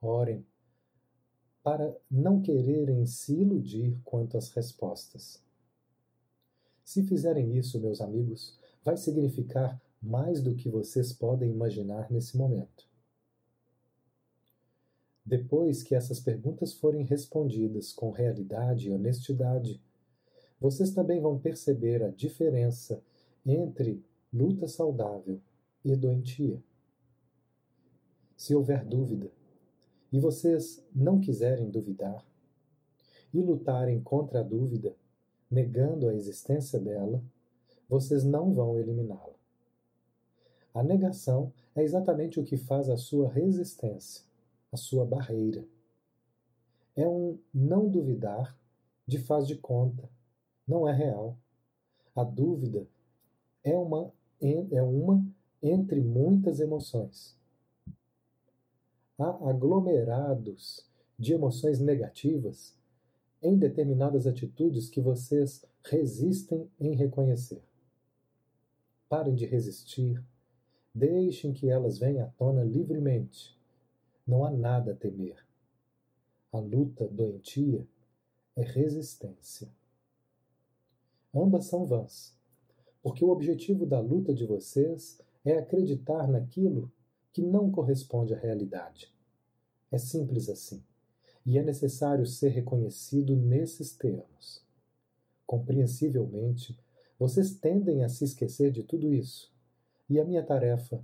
Orem 0.00 0.46
para 1.62 1.96
não 2.08 2.40
quererem 2.40 3.04
se 3.06 3.34
iludir 3.34 4.00
quanto 4.04 4.38
às 4.38 4.50
respostas. 4.50 5.42
Se 6.84 7.02
fizerem 7.02 7.56
isso, 7.56 7.80
meus 7.80 8.00
amigos, 8.00 8.56
vai 8.84 8.96
significar 8.96 9.80
mais 10.00 10.40
do 10.40 10.54
que 10.54 10.68
vocês 10.68 11.12
podem 11.12 11.50
imaginar 11.50 12.08
nesse 12.08 12.36
momento. 12.36 12.85
Depois 15.26 15.82
que 15.82 15.96
essas 15.96 16.20
perguntas 16.20 16.72
forem 16.72 17.04
respondidas 17.04 17.92
com 17.92 18.12
realidade 18.12 18.88
e 18.88 18.92
honestidade, 18.92 19.82
vocês 20.60 20.92
também 20.92 21.20
vão 21.20 21.36
perceber 21.36 22.00
a 22.04 22.10
diferença 22.10 23.02
entre 23.44 24.04
luta 24.32 24.68
saudável 24.68 25.40
e 25.84 25.96
doentia. 25.96 26.62
Se 28.36 28.54
houver 28.54 28.84
dúvida, 28.84 29.28
e 30.12 30.20
vocês 30.20 30.86
não 30.94 31.18
quiserem 31.18 31.68
duvidar, 31.70 32.24
e 33.34 33.42
lutarem 33.42 34.00
contra 34.00 34.40
a 34.40 34.44
dúvida, 34.44 34.94
negando 35.50 36.08
a 36.08 36.14
existência 36.14 36.78
dela, 36.78 37.20
vocês 37.88 38.22
não 38.22 38.54
vão 38.54 38.78
eliminá-la. 38.78 39.34
A 40.72 40.84
negação 40.84 41.52
é 41.74 41.82
exatamente 41.82 42.38
o 42.38 42.44
que 42.44 42.56
faz 42.56 42.88
a 42.88 42.96
sua 42.96 43.28
resistência, 43.28 44.25
sua 44.76 45.04
barreira. 45.04 45.64
É 46.94 47.06
um 47.08 47.38
não 47.52 47.88
duvidar 47.88 48.56
de 49.06 49.18
faz 49.18 49.46
de 49.46 49.56
conta, 49.56 50.08
não 50.66 50.88
é 50.88 50.92
real. 50.92 51.36
A 52.14 52.24
dúvida 52.24 52.86
é 53.62 53.76
uma, 53.76 54.12
é 54.40 54.82
uma 54.82 55.24
entre 55.62 56.00
muitas 56.00 56.60
emoções. 56.60 57.36
Há 59.18 59.48
aglomerados 59.48 60.86
de 61.18 61.32
emoções 61.32 61.80
negativas 61.80 62.76
em 63.42 63.56
determinadas 63.56 64.26
atitudes 64.26 64.88
que 64.88 65.00
vocês 65.00 65.64
resistem 65.82 66.68
em 66.80 66.94
reconhecer. 66.94 67.62
Parem 69.08 69.34
de 69.34 69.46
resistir, 69.46 70.22
deixem 70.94 71.52
que 71.52 71.68
elas 71.68 71.98
venham 71.98 72.26
à 72.26 72.30
tona 72.30 72.64
livremente. 72.64 73.56
Não 74.26 74.44
há 74.44 74.50
nada 74.50 74.92
a 74.92 74.96
temer. 74.96 75.36
A 76.52 76.58
luta 76.58 77.06
doentia 77.06 77.86
é 78.56 78.62
resistência. 78.62 79.68
Ambas 81.34 81.66
são 81.66 81.86
vãs, 81.86 82.34
porque 83.02 83.24
o 83.24 83.30
objetivo 83.30 83.84
da 83.84 84.00
luta 84.00 84.34
de 84.34 84.46
vocês 84.46 85.20
é 85.44 85.58
acreditar 85.58 86.26
naquilo 86.26 86.90
que 87.32 87.42
não 87.42 87.70
corresponde 87.70 88.34
à 88.34 88.38
realidade. 88.38 89.12
É 89.92 89.98
simples 89.98 90.48
assim 90.48 90.82
e 91.46 91.56
é 91.58 91.62
necessário 91.62 92.26
ser 92.26 92.48
reconhecido 92.48 93.36
nesses 93.36 93.92
termos. 93.92 94.64
Compreensivelmente, 95.46 96.76
vocês 97.16 97.54
tendem 97.54 98.02
a 98.02 98.08
se 98.08 98.24
esquecer 98.24 98.72
de 98.72 98.82
tudo 98.82 99.14
isso, 99.14 99.54
e 100.10 100.18
a 100.18 100.24
minha 100.24 100.42
tarefa 100.42 101.00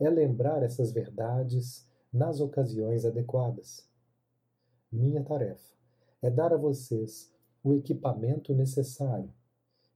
é 0.00 0.08
lembrar 0.08 0.62
essas 0.62 0.90
verdades 0.90 1.86
nas 2.14 2.40
ocasiões 2.40 3.04
adequadas. 3.04 3.84
Minha 4.90 5.24
tarefa 5.24 5.74
é 6.22 6.30
dar 6.30 6.52
a 6.52 6.56
vocês 6.56 7.34
o 7.64 7.74
equipamento 7.74 8.54
necessário, 8.54 9.28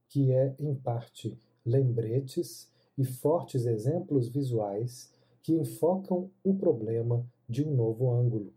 que 0.09 0.33
é, 0.33 0.53
em 0.59 0.75
parte, 0.75 1.39
lembretes 1.65 2.69
e 2.97 3.05
fortes 3.05 3.65
exemplos 3.65 4.27
visuais 4.27 5.13
que 5.41 5.55
enfocam 5.55 6.29
o 6.43 6.53
problema 6.53 7.25
de 7.47 7.63
um 7.65 7.73
novo 7.73 8.11
ângulo. 8.11 8.53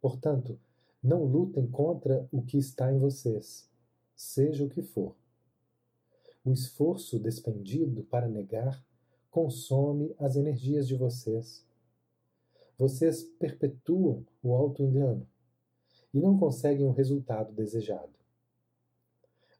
Portanto, 0.00 0.56
não 1.02 1.24
lutem 1.24 1.66
contra 1.66 2.28
o 2.30 2.42
que 2.42 2.58
está 2.58 2.92
em 2.92 2.98
vocês, 2.98 3.68
seja 4.14 4.64
o 4.64 4.68
que 4.68 4.82
for. 4.82 5.16
O 6.44 6.52
esforço 6.52 7.18
despendido 7.18 8.04
para 8.04 8.28
negar 8.28 8.84
consome 9.32 10.14
as 10.18 10.36
energias 10.36 10.86
de 10.86 10.94
vocês. 10.94 11.64
Vocês 12.78 13.22
perpetuam 13.22 14.24
o 14.42 14.54
auto-engano 14.54 15.26
e 16.12 16.20
não 16.20 16.38
conseguem 16.38 16.86
o 16.86 16.92
resultado 16.92 17.52
desejado. 17.52 18.12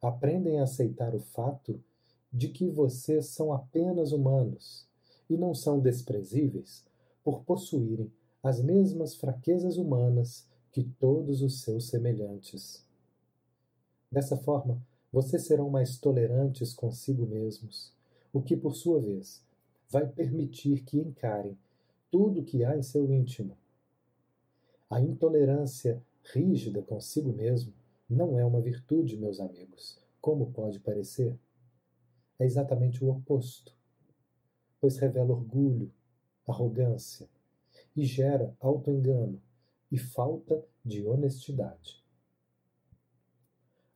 Aprendem 0.00 0.58
a 0.58 0.64
aceitar 0.64 1.14
o 1.14 1.20
fato 1.20 1.80
de 2.32 2.48
que 2.48 2.68
vocês 2.68 3.26
são 3.26 3.52
apenas 3.52 4.12
humanos 4.12 4.86
e 5.28 5.36
não 5.36 5.54
são 5.54 5.78
desprezíveis 5.78 6.84
por 7.22 7.42
possuírem 7.44 8.10
as 8.42 8.60
mesmas 8.60 9.14
fraquezas 9.14 9.76
humanas 9.76 10.46
que 10.72 10.82
todos 10.82 11.42
os 11.42 11.60
seus 11.60 11.88
semelhantes. 11.88 12.84
Dessa 14.10 14.36
forma, 14.36 14.82
vocês 15.12 15.46
serão 15.46 15.70
mais 15.70 15.98
tolerantes 15.98 16.72
consigo 16.72 17.26
mesmos, 17.26 17.92
o 18.32 18.40
que, 18.40 18.56
por 18.56 18.74
sua 18.74 18.98
vez, 18.98 19.42
vai 19.88 20.06
permitir 20.06 20.82
que 20.82 20.98
encarem 20.98 21.56
tudo 22.12 22.44
que 22.44 22.62
há 22.62 22.76
em 22.76 22.82
seu 22.82 23.10
íntimo. 23.10 23.56
A 24.88 25.00
intolerância 25.00 26.04
rígida 26.22 26.82
consigo 26.82 27.32
mesmo 27.32 27.72
não 28.08 28.38
é 28.38 28.44
uma 28.44 28.60
virtude, 28.60 29.16
meus 29.16 29.40
amigos, 29.40 29.98
como 30.20 30.52
pode 30.52 30.78
parecer. 30.78 31.34
É 32.38 32.44
exatamente 32.44 33.02
o 33.02 33.10
oposto, 33.10 33.74
pois 34.78 34.98
revela 34.98 35.32
orgulho, 35.32 35.90
arrogância 36.46 37.26
e 37.96 38.04
gera 38.04 38.54
autoengano 38.60 39.40
e 39.90 39.96
falta 39.96 40.62
de 40.84 41.02
honestidade. 41.06 42.04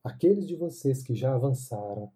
Aqueles 0.03 0.47
de 0.47 0.57
vocês 0.57 1.03
que 1.03 1.15
já 1.15 1.35
avançaram 1.35 2.11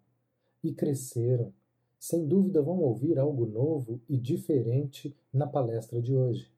e 0.63 0.73
cresceram, 0.73 1.53
sem 2.01 2.25
dúvida 2.25 2.63
vão 2.63 2.79
ouvir 2.79 3.19
algo 3.19 3.45
novo 3.45 4.01
e 4.09 4.17
diferente 4.17 5.15
na 5.31 5.45
palestra 5.45 6.01
de 6.01 6.15
hoje. 6.15 6.51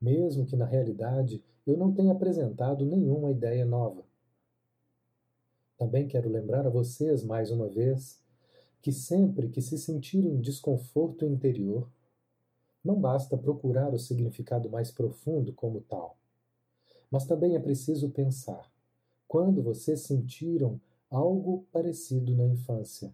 Mesmo 0.00 0.46
que 0.46 0.56
na 0.56 0.64
realidade 0.64 1.44
eu 1.66 1.76
não 1.76 1.92
tenha 1.92 2.12
apresentado 2.12 2.86
nenhuma 2.86 3.30
ideia 3.30 3.66
nova. 3.66 4.02
Também 5.76 6.08
quero 6.08 6.30
lembrar 6.30 6.66
a 6.66 6.70
vocês, 6.70 7.22
mais 7.22 7.50
uma 7.50 7.68
vez, 7.68 8.18
que 8.80 8.90
sempre 8.90 9.50
que 9.50 9.60
se 9.60 9.76
sentirem 9.76 10.40
desconforto 10.40 11.26
interior, 11.26 11.86
não 12.82 12.98
basta 12.98 13.36
procurar 13.36 13.92
o 13.92 13.98
significado 13.98 14.70
mais 14.70 14.90
profundo 14.90 15.52
como 15.52 15.82
tal, 15.82 16.16
mas 17.10 17.26
também 17.26 17.54
é 17.54 17.60
preciso 17.60 18.08
pensar 18.08 18.72
quando 19.28 19.62
vocês 19.62 20.00
sentiram 20.00 20.80
algo 21.10 21.66
parecido 21.70 22.34
na 22.34 22.46
infância. 22.46 23.12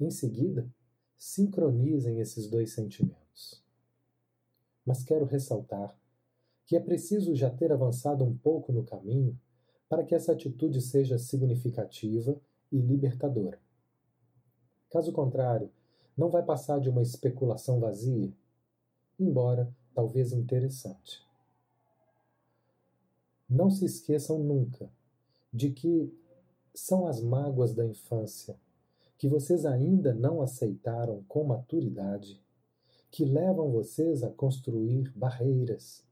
Em 0.00 0.10
seguida, 0.10 0.68
sincronizem 1.16 2.20
esses 2.20 2.48
dois 2.48 2.72
sentimentos. 2.72 3.62
Mas 4.86 5.02
quero 5.02 5.24
ressaltar 5.24 5.98
que 6.64 6.76
é 6.76 6.80
preciso 6.80 7.34
já 7.34 7.50
ter 7.50 7.72
avançado 7.72 8.24
um 8.24 8.36
pouco 8.36 8.72
no 8.72 8.84
caminho 8.84 9.38
para 9.88 10.04
que 10.04 10.14
essa 10.14 10.32
atitude 10.32 10.80
seja 10.80 11.18
significativa 11.18 12.38
e 12.70 12.78
libertadora. 12.78 13.58
Caso 14.90 15.12
contrário, 15.12 15.70
não 16.16 16.28
vai 16.28 16.44
passar 16.44 16.78
de 16.78 16.90
uma 16.90 17.02
especulação 17.02 17.80
vazia, 17.80 18.32
embora 19.18 19.74
talvez 19.94 20.32
interessante. 20.32 21.26
Não 23.48 23.70
se 23.70 23.84
esqueçam 23.84 24.38
nunca 24.38 24.90
de 25.52 25.70
que 25.70 26.12
são 26.74 27.06
as 27.06 27.22
mágoas 27.22 27.72
da 27.72 27.84
infância, 27.86 28.58
que 29.18 29.28
vocês 29.28 29.66
ainda 29.66 30.14
não 30.14 30.40
aceitaram 30.40 31.24
com 31.26 31.42
maturidade, 31.42 32.40
que 33.10 33.24
levam 33.24 33.70
vocês 33.70 34.22
a 34.22 34.30
construir 34.30 35.12
barreiras, 35.14 36.04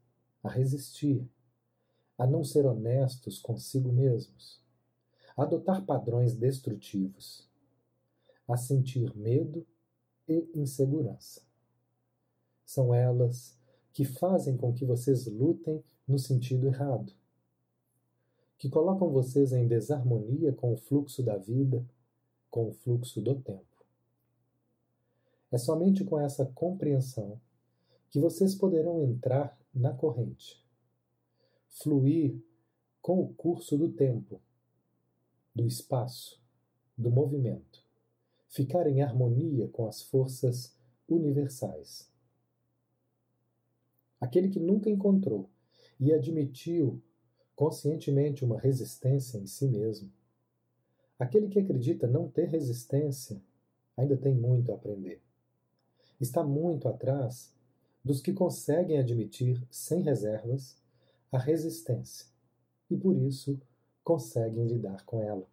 a 0.42 0.48
resistir, 0.48 1.24
a 2.18 2.26
não 2.26 2.42
ser 2.42 2.66
honestos 2.66 3.38
consigo 3.38 3.92
mesmos, 3.92 4.60
a 5.36 5.44
adotar 5.44 5.84
padrões 5.84 6.34
destrutivos, 6.34 7.48
a 8.48 8.56
sentir 8.56 9.16
medo 9.16 9.64
e 10.28 10.50
insegurança. 10.54 11.42
São 12.64 12.92
elas 12.92 13.56
que 13.92 14.04
fazem 14.04 14.56
com 14.56 14.72
que 14.72 14.84
vocês 14.84 15.26
lutem 15.26 15.82
no 16.08 16.18
sentido 16.18 16.66
errado, 16.66 17.12
que 18.58 18.68
colocam 18.68 19.10
vocês 19.10 19.52
em 19.52 19.68
desarmonia 19.68 20.52
com 20.52 20.72
o 20.72 20.76
fluxo 20.76 21.22
da 21.22 21.36
vida, 21.36 21.86
com 22.56 22.70
o 22.70 22.72
fluxo 22.72 23.20
do 23.20 23.34
tempo. 23.34 23.84
É 25.52 25.58
somente 25.58 26.06
com 26.06 26.18
essa 26.18 26.46
compreensão 26.46 27.38
que 28.08 28.18
vocês 28.18 28.54
poderão 28.54 29.02
entrar 29.02 29.54
na 29.74 29.92
corrente 29.92 30.64
fluir 31.68 32.42
com 33.02 33.20
o 33.20 33.34
curso 33.34 33.76
do 33.76 33.92
tempo, 33.92 34.40
do 35.54 35.66
espaço, 35.66 36.40
do 36.96 37.10
movimento, 37.10 37.84
ficar 38.48 38.86
em 38.86 39.02
harmonia 39.02 39.68
com 39.68 39.86
as 39.86 40.00
forças 40.00 40.74
universais. 41.06 42.10
Aquele 44.18 44.48
que 44.48 44.58
nunca 44.58 44.88
encontrou 44.88 45.50
e 46.00 46.10
admitiu 46.10 47.02
conscientemente 47.54 48.46
uma 48.46 48.58
resistência 48.58 49.36
em 49.36 49.46
si 49.46 49.68
mesmo, 49.68 50.10
aquele 51.18 51.48
que 51.48 51.58
acredita 51.58 52.06
não 52.06 52.28
ter 52.28 52.48
resistência, 52.48 53.40
ainda 53.96 54.16
tem 54.16 54.34
muito 54.34 54.70
a 54.70 54.74
aprender. 54.74 55.20
Está 56.20 56.42
muito 56.42 56.88
atrás 56.88 57.52
dos 58.04 58.20
que 58.20 58.32
conseguem 58.32 58.98
admitir 58.98 59.66
sem 59.70 60.02
reservas 60.02 60.76
a 61.32 61.38
resistência 61.38 62.26
e 62.90 62.96
por 62.96 63.16
isso 63.16 63.60
conseguem 64.04 64.66
lidar 64.66 65.04
com 65.04 65.22
ela. 65.22 65.46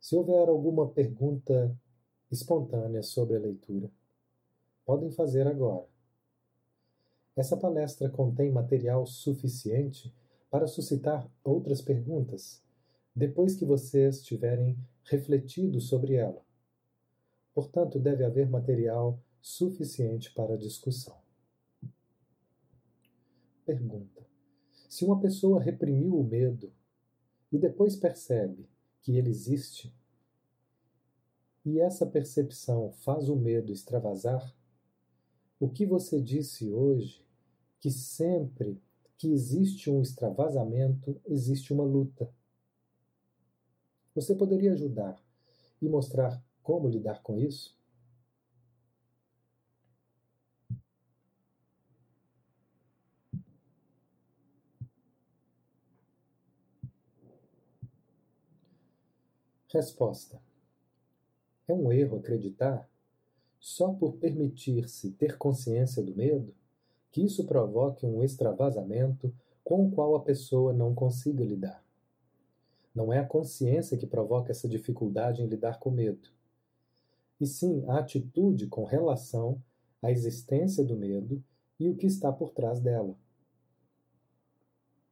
Se 0.00 0.16
houver 0.16 0.48
alguma 0.48 0.88
pergunta 0.88 1.76
espontânea 2.30 3.02
sobre 3.02 3.36
a 3.36 3.40
leitura, 3.40 3.90
podem 4.84 5.10
fazer 5.10 5.46
agora. 5.46 5.86
Essa 7.34 7.56
palestra 7.56 8.08
contém 8.08 8.50
material 8.50 9.06
suficiente 9.06 10.12
para 10.50 10.66
suscitar 10.66 11.26
outras 11.42 11.80
perguntas 11.80 12.62
depois 13.14 13.54
que 13.54 13.64
vocês 13.64 14.22
tiverem 14.22 14.78
refletido 15.04 15.80
sobre 15.80 16.14
ela. 16.14 16.44
Portanto, 17.54 17.98
deve 17.98 18.24
haver 18.24 18.48
material 18.48 19.20
suficiente 19.40 20.32
para 20.32 20.56
discussão. 20.56 21.20
Pergunta: 23.64 24.26
Se 24.88 25.04
uma 25.04 25.20
pessoa 25.20 25.62
reprimiu 25.62 26.18
o 26.18 26.24
medo 26.24 26.72
e 27.50 27.58
depois 27.58 27.96
percebe 27.96 28.68
que 29.02 29.16
ele 29.16 29.30
existe, 29.30 29.94
e 31.64 31.78
essa 31.78 32.06
percepção 32.06 32.92
faz 32.92 33.28
o 33.28 33.36
medo 33.36 33.72
extravasar, 33.72 34.54
o 35.60 35.68
que 35.68 35.86
você 35.86 36.20
disse 36.20 36.72
hoje, 36.72 37.24
que 37.78 37.90
sempre 37.90 38.80
que 39.16 39.32
existe 39.32 39.88
um 39.88 40.02
extravasamento, 40.02 41.20
existe 41.24 41.72
uma 41.72 41.84
luta. 41.84 42.28
Você 44.14 44.34
poderia 44.34 44.74
ajudar 44.74 45.18
e 45.80 45.88
mostrar 45.88 46.42
como 46.62 46.88
lidar 46.88 47.22
com 47.22 47.38
isso? 47.38 47.74
Resposta: 59.72 60.38
É 61.66 61.72
um 61.72 61.90
erro 61.90 62.18
acreditar, 62.18 62.86
só 63.58 63.90
por 63.94 64.16
permitir-se 64.16 65.12
ter 65.12 65.38
consciência 65.38 66.02
do 66.02 66.14
medo, 66.14 66.54
que 67.10 67.24
isso 67.24 67.46
provoque 67.46 68.04
um 68.04 68.22
extravasamento 68.22 69.34
com 69.64 69.86
o 69.86 69.90
qual 69.90 70.14
a 70.14 70.20
pessoa 70.20 70.74
não 70.74 70.94
consiga 70.94 71.42
lidar. 71.42 71.82
Não 72.94 73.12
é 73.12 73.18
a 73.18 73.26
consciência 73.26 73.96
que 73.96 74.06
provoca 74.06 74.50
essa 74.50 74.68
dificuldade 74.68 75.42
em 75.42 75.46
lidar 75.46 75.78
com 75.78 75.90
medo, 75.90 76.28
e 77.40 77.46
sim 77.46 77.84
a 77.88 77.98
atitude 77.98 78.66
com 78.66 78.84
relação 78.84 79.62
à 80.00 80.10
existência 80.10 80.84
do 80.84 80.96
medo 80.96 81.42
e 81.78 81.88
o 81.88 81.96
que 81.96 82.06
está 82.06 82.32
por 82.32 82.50
trás 82.50 82.80
dela. 82.80 83.16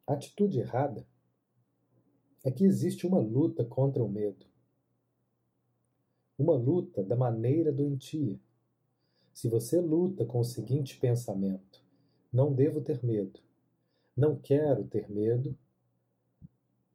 A 0.07 0.13
atitude 0.13 0.61
errada 0.61 1.07
é 2.45 2.51
que 2.51 2.65
existe 2.65 3.07
uma 3.07 3.19
luta 3.19 3.65
contra 3.65 4.03
o 4.03 4.09
medo 4.09 4.51
uma 6.41 6.55
luta 6.55 7.05
da 7.05 7.15
maneira 7.15 7.71
doentia. 7.71 8.41
Se 9.35 9.47
você 9.47 9.79
luta 9.79 10.25
com 10.25 10.41
o 10.41 10.45
seguinte 10.45 10.99
pensamento: 10.99 11.85
não 12.33 12.53
devo 12.53 12.81
ter 12.81 13.05
medo, 13.05 13.41
não 14.17 14.37
quero 14.37 14.85
ter 14.85 15.11
medo, 15.11 15.57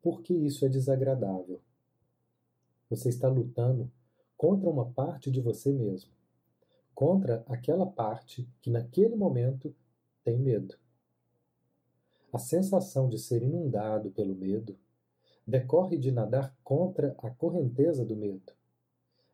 porque 0.05 0.35
isso 0.35 0.63
é 0.63 0.69
desagradável. 0.69 1.59
Você 2.87 3.09
está 3.09 3.27
lutando 3.27 3.91
contra 4.37 4.69
uma 4.69 4.85
parte 4.91 5.31
de 5.31 5.41
você 5.41 5.73
mesmo, 5.73 6.11
contra 6.93 7.43
aquela 7.47 7.87
parte 7.87 8.47
que 8.61 8.69
naquele 8.69 9.15
momento 9.15 9.75
tem 10.23 10.37
medo. 10.37 10.75
A 12.31 12.37
sensação 12.37 13.09
de 13.09 13.17
ser 13.17 13.41
inundado 13.41 14.11
pelo 14.11 14.35
medo 14.35 14.77
decorre 15.47 15.97
de 15.97 16.11
nadar 16.11 16.55
contra 16.63 17.15
a 17.23 17.31
correnteza 17.31 18.05
do 18.05 18.15
medo 18.15 18.53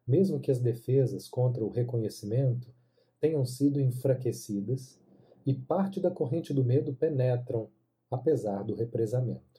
mesmo 0.08 0.40
que 0.40 0.52
as 0.52 0.60
defesas 0.60 1.28
contra 1.28 1.64
o 1.64 1.70
reconhecimento 1.70 2.74
tenham 3.20 3.46
sido 3.46 3.80
enfraquecidas 3.80 5.00
e 5.46 5.54
parte 5.54 6.00
da 6.00 6.12
corrente 6.12 6.54
do 6.54 6.64
medo 6.64 6.94
penetram, 6.94 7.70
apesar 8.10 8.64
do 8.64 8.76
represamento. 8.76 9.51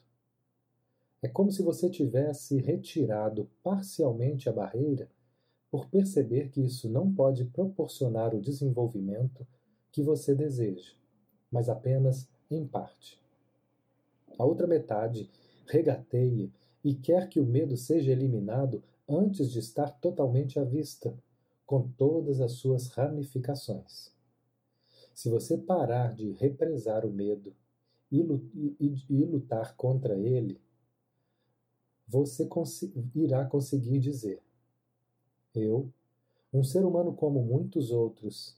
É 1.23 1.29
como 1.29 1.53
se 1.53 1.63
você 1.63 1.89
tivesse 1.89 2.57
retirado 2.57 3.49
parcialmente 3.63 4.49
a 4.49 4.51
barreira 4.51 5.09
por 5.71 5.87
perceber 5.87 6.49
que 6.49 6.59
isso 6.59 6.89
não 6.89 7.13
pode 7.13 7.45
proporcionar 7.45 8.35
o 8.35 8.41
desenvolvimento 8.41 9.47
que 9.89 10.03
você 10.03 10.35
deseja, 10.35 10.91
mas 11.49 11.69
apenas 11.69 12.27
em 12.51 12.67
parte. 12.67 13.17
A 14.37 14.43
outra 14.43 14.67
metade 14.67 15.29
regateia 15.65 16.51
e 16.83 16.93
quer 16.93 17.29
que 17.29 17.39
o 17.39 17.45
medo 17.45 17.77
seja 17.77 18.11
eliminado 18.11 18.83
antes 19.07 19.49
de 19.49 19.59
estar 19.59 19.91
totalmente 20.01 20.59
à 20.59 20.63
vista, 20.65 21.17
com 21.65 21.87
todas 21.87 22.41
as 22.41 22.51
suas 22.53 22.89
ramificações. 22.89 24.11
Se 25.13 25.29
você 25.29 25.57
parar 25.57 26.13
de 26.13 26.31
represar 26.33 27.05
o 27.05 27.09
medo 27.11 27.55
e 28.11 28.21
lutar 29.23 29.73
contra 29.77 30.19
ele, 30.19 30.59
você 32.07 32.49
irá 33.15 33.45
conseguir 33.45 33.99
dizer: 33.99 34.41
Eu, 35.53 35.91
um 36.53 36.63
ser 36.63 36.85
humano 36.85 37.13
como 37.15 37.41
muitos 37.41 37.91
outros, 37.91 38.55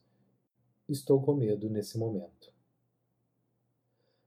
estou 0.87 1.21
com 1.21 1.33
medo 1.35 1.69
nesse 1.69 1.97
momento. 1.97 2.53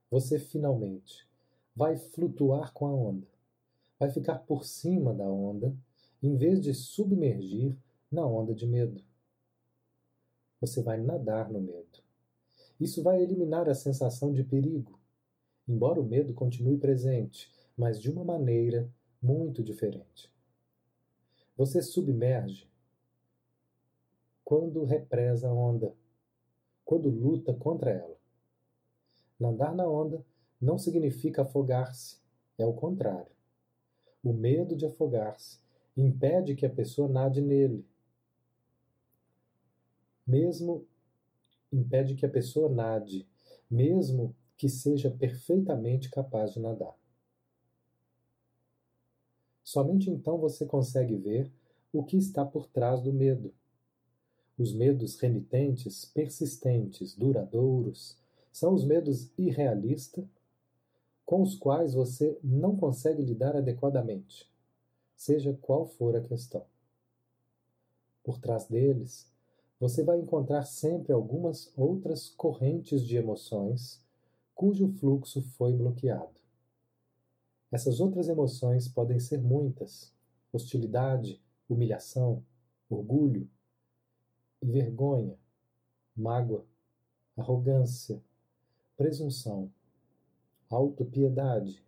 Você 0.09 0.39
finalmente 0.39 1.27
vai 1.75 1.95
flutuar 1.95 2.73
com 2.73 2.87
a 2.87 2.93
onda, 2.93 3.27
vai 3.99 4.09
ficar 4.09 4.39
por 4.39 4.65
cima 4.65 5.13
da 5.13 5.29
onda, 5.29 5.75
em 6.21 6.35
vez 6.35 6.59
de 6.61 6.73
submergir 6.73 7.77
na 8.11 8.25
onda 8.25 8.53
de 8.53 8.65
medo. 8.65 9.03
Você 10.59 10.81
vai 10.81 10.99
nadar 10.99 11.49
no 11.49 11.61
medo. 11.61 12.03
Isso 12.79 13.03
vai 13.03 13.21
eliminar 13.21 13.69
a 13.69 13.75
sensação 13.75 14.33
de 14.33 14.43
perigo, 14.43 14.99
embora 15.67 16.01
o 16.01 16.05
medo 16.05 16.33
continue 16.33 16.77
presente, 16.77 17.51
mas 17.77 18.01
de 18.01 18.09
uma 18.09 18.23
maneira 18.23 18.89
muito 19.21 19.63
diferente. 19.63 20.31
Você 21.55 21.81
submerge 21.81 22.69
quando 24.43 24.83
represa 24.83 25.49
a 25.49 25.53
onda, 25.53 25.93
quando 26.83 27.09
luta 27.09 27.53
contra 27.53 27.91
ela. 27.91 28.17
Nadar 29.39 29.75
na 29.75 29.87
onda 29.87 30.25
não 30.59 30.77
significa 30.77 31.43
afogar-se, 31.43 32.17
é 32.57 32.65
o 32.65 32.73
contrário. 32.73 33.31
O 34.23 34.33
medo 34.33 34.75
de 34.75 34.85
afogar-se 34.85 35.59
impede 35.95 36.55
que 36.55 36.65
a 36.65 36.69
pessoa 36.69 37.07
nade 37.07 37.41
nele. 37.41 37.85
Mesmo 40.25 40.85
impede 41.71 42.15
que 42.15 42.25
a 42.25 42.29
pessoa 42.29 42.69
nade, 42.69 43.27
mesmo 43.69 44.35
que 44.57 44.67
seja 44.67 45.11
perfeitamente 45.11 46.09
capaz 46.09 46.53
de 46.53 46.59
nadar. 46.59 46.97
Somente 49.69 50.09
então 50.09 50.35
você 50.39 50.65
consegue 50.65 51.15
ver 51.15 51.47
o 51.93 52.03
que 52.03 52.17
está 52.17 52.43
por 52.43 52.65
trás 52.65 53.01
do 53.01 53.13
medo. 53.13 53.53
Os 54.57 54.73
medos 54.73 55.19
remitentes, 55.19 56.05
persistentes, 56.05 57.13
duradouros, 57.13 58.17
são 58.51 58.73
os 58.73 58.83
medos 58.83 59.29
irrealistas 59.37 60.25
com 61.23 61.43
os 61.43 61.53
quais 61.53 61.93
você 61.93 62.35
não 62.43 62.75
consegue 62.75 63.21
lidar 63.21 63.55
adequadamente, 63.55 64.49
seja 65.15 65.55
qual 65.61 65.85
for 65.85 66.15
a 66.15 66.21
questão. 66.21 66.65
Por 68.23 68.39
trás 68.39 68.65
deles, 68.65 69.31
você 69.79 70.03
vai 70.03 70.17
encontrar 70.17 70.63
sempre 70.63 71.13
algumas 71.13 71.71
outras 71.77 72.27
correntes 72.27 73.05
de 73.05 73.17
emoções 73.17 74.03
cujo 74.55 74.87
fluxo 74.93 75.43
foi 75.43 75.73
bloqueado. 75.73 76.38
Essas 77.71 77.99
outras 77.99 78.27
emoções 78.27 78.87
podem 78.87 79.19
ser 79.19 79.41
muitas: 79.41 80.13
hostilidade, 80.51 81.41
humilhação, 81.69 82.43
orgulho 82.89 83.49
vergonha, 84.61 85.37
mágoa, 86.15 86.65
arrogância, 87.37 88.21
presunção, 88.97 89.71
autopiedade, 90.69 91.83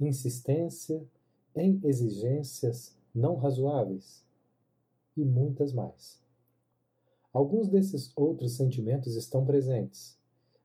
insistência 0.00 1.06
em 1.54 1.80
exigências 1.84 2.96
não 3.14 3.36
razoáveis 3.36 4.24
e 5.16 5.24
muitas 5.24 5.72
mais. 5.72 6.20
Alguns 7.32 7.68
desses 7.68 8.12
outros 8.16 8.56
sentimentos 8.56 9.14
estão 9.14 9.44
presentes, 9.46 10.18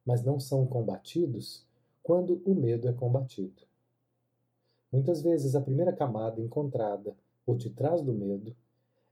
mas 0.03 0.24
não 0.24 0.39
são 0.39 0.66
combatidos 0.66 1.66
quando 2.01 2.41
o 2.45 2.55
medo 2.55 2.88
é 2.88 2.93
combatido. 2.93 3.64
Muitas 4.95 5.21
vezes 5.21 5.55
a 5.55 5.61
primeira 5.61 5.91
camada 5.91 6.39
encontrada 6.39 7.13
por 7.45 7.57
detrás 7.57 8.01
do 8.01 8.13
medo 8.13 8.55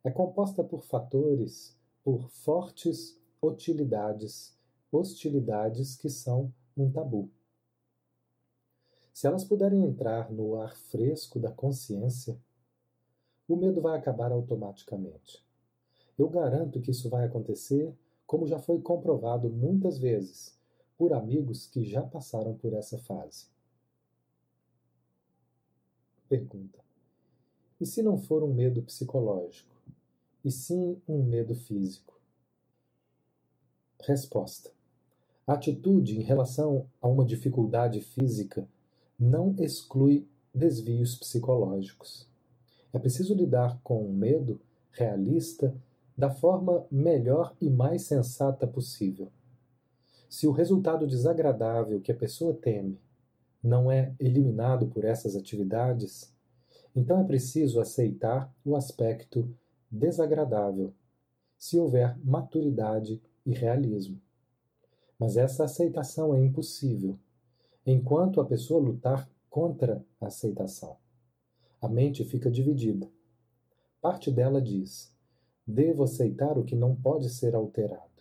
é 0.01 0.09
composta 0.09 0.63
por 0.63 0.81
fatores, 0.81 1.77
por 2.01 2.29
fortes 2.29 3.19
hostilidades, 3.41 4.57
hostilidades 4.89 5.97
que 5.97 6.09
são 6.09 6.53
um 6.77 6.89
tabu. 6.89 7.29
Se 9.13 9.27
elas 9.27 9.43
puderem 9.43 9.83
entrar 9.83 10.31
no 10.31 10.55
ar 10.55 10.73
fresco 10.73 11.37
da 11.37 11.51
consciência, 11.51 12.39
o 13.45 13.57
medo 13.57 13.81
vai 13.81 13.99
acabar 13.99 14.31
automaticamente. 14.31 15.45
Eu 16.17 16.29
garanto 16.29 16.79
que 16.79 16.91
isso 16.91 17.09
vai 17.09 17.25
acontecer, 17.25 17.93
como 18.25 18.47
já 18.47 18.57
foi 18.57 18.79
comprovado 18.79 19.49
muitas 19.49 19.99
vezes 19.99 20.57
por 20.97 21.11
amigos 21.11 21.67
que 21.67 21.83
já 21.83 22.03
passaram 22.03 22.55
por 22.55 22.71
essa 22.71 22.97
fase. 22.99 23.51
Pergunta: 26.33 26.79
E 27.79 27.85
se 27.85 28.01
não 28.01 28.17
for 28.17 28.41
um 28.41 28.51
medo 28.51 28.81
psicológico, 28.81 29.69
e 30.43 30.49
sim 30.49 30.99
um 31.07 31.21
medo 31.21 31.53
físico? 31.53 32.19
Resposta: 34.01 34.71
A 35.45 35.53
atitude 35.53 36.17
em 36.17 36.23
relação 36.23 36.87
a 36.99 37.07
uma 37.07 37.23
dificuldade 37.23 38.01
física 38.01 38.67
não 39.19 39.53
exclui 39.59 40.27
desvios 40.51 41.15
psicológicos. 41.15 42.27
É 42.91 42.97
preciso 42.97 43.35
lidar 43.35 43.79
com 43.83 44.03
o 44.03 44.11
medo 44.11 44.59
realista 44.89 45.71
da 46.17 46.31
forma 46.31 46.83
melhor 46.89 47.55
e 47.61 47.69
mais 47.69 48.05
sensata 48.05 48.65
possível. 48.65 49.31
Se 50.27 50.47
o 50.47 50.51
resultado 50.51 51.05
desagradável 51.05 52.01
que 52.01 52.11
a 52.11 52.15
pessoa 52.15 52.55
teme 52.55 52.97
não 53.63 53.91
é 53.91 54.13
eliminado 54.19 54.87
por 54.87 55.05
essas 55.05 55.35
atividades, 55.35 56.33
então 56.95 57.19
é 57.19 57.23
preciso 57.23 57.79
aceitar 57.79 58.53
o 58.63 58.75
aspecto 58.75 59.49
desagradável, 59.89 60.93
se 61.57 61.79
houver 61.79 62.17
maturidade 62.23 63.21
e 63.45 63.53
realismo. 63.53 64.19
Mas 65.17 65.37
essa 65.37 65.63
aceitação 65.63 66.35
é 66.35 66.39
impossível 66.39 67.17
enquanto 67.85 68.41
a 68.41 68.45
pessoa 68.45 68.81
lutar 68.81 69.29
contra 69.49 70.03
a 70.19 70.27
aceitação. 70.27 70.97
A 71.81 71.87
mente 71.87 72.23
fica 72.23 72.49
dividida. 72.49 73.09
Parte 74.01 74.31
dela 74.31 74.61
diz: 74.61 75.13
devo 75.65 76.03
aceitar 76.03 76.57
o 76.57 76.63
que 76.63 76.75
não 76.75 76.95
pode 76.95 77.29
ser 77.29 77.55
alterado. 77.55 78.11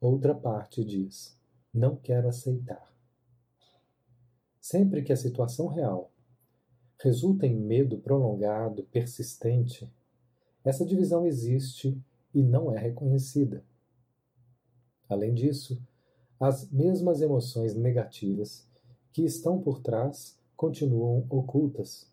Outra 0.00 0.34
parte 0.34 0.84
diz: 0.84 1.38
não 1.72 1.96
quero 1.96 2.28
aceitar. 2.28 2.88
Sempre 4.70 5.02
que 5.02 5.14
a 5.14 5.16
situação 5.16 5.66
real 5.66 6.12
resulta 7.02 7.46
em 7.46 7.56
medo 7.56 7.96
prolongado, 7.96 8.82
persistente, 8.92 9.90
essa 10.62 10.84
divisão 10.84 11.24
existe 11.24 11.98
e 12.34 12.42
não 12.42 12.70
é 12.70 12.78
reconhecida. 12.78 13.64
Além 15.08 15.32
disso, 15.32 15.82
as 16.38 16.70
mesmas 16.70 17.22
emoções 17.22 17.74
negativas 17.74 18.68
que 19.10 19.22
estão 19.22 19.58
por 19.58 19.80
trás 19.80 20.38
continuam 20.54 21.24
ocultas. 21.30 22.06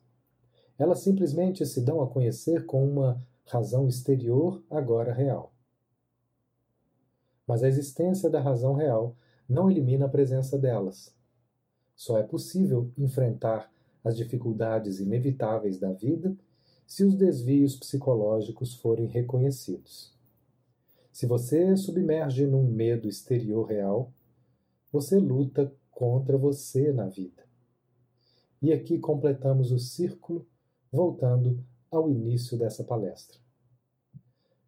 Elas 0.79 0.99
simplesmente 0.99 1.65
se 1.65 1.81
dão 1.81 2.01
a 2.01 2.07
conhecer 2.07 2.65
com 2.65 2.89
uma 2.89 3.21
razão 3.47 3.85
exterior 3.85 4.63
agora 4.69 5.11
real. 5.11 5.53
Mas 7.45 7.63
a 7.63 7.67
existência 7.67 8.29
da 8.29 8.39
razão 8.39 8.75
real 8.75 9.13
não 9.45 9.69
elimina 9.69 10.05
a 10.05 10.09
presença 10.09 10.57
delas. 10.57 11.14
Só 11.95 12.17
é 12.17 12.23
possível 12.23 12.91
enfrentar 12.97 13.71
as 14.03 14.17
dificuldades 14.17 14.99
inevitáveis 14.99 15.79
da 15.79 15.91
vida 15.91 16.35
se 16.85 17.03
os 17.03 17.15
desvios 17.15 17.75
psicológicos 17.75 18.75
forem 18.75 19.07
reconhecidos. 19.07 20.13
Se 21.11 21.25
você 21.25 21.75
submerge 21.77 22.45
num 22.45 22.67
medo 22.67 23.07
exterior 23.07 23.65
real, 23.65 24.11
você 24.91 25.17
luta 25.17 25.71
contra 25.89 26.37
você 26.37 26.91
na 26.91 27.07
vida. 27.07 27.43
E 28.61 28.71
aqui 28.73 28.99
completamos 28.99 29.71
o 29.71 29.79
círculo, 29.79 30.45
voltando 30.91 31.63
ao 31.89 32.09
início 32.09 32.57
dessa 32.57 32.83
palestra. 32.83 33.39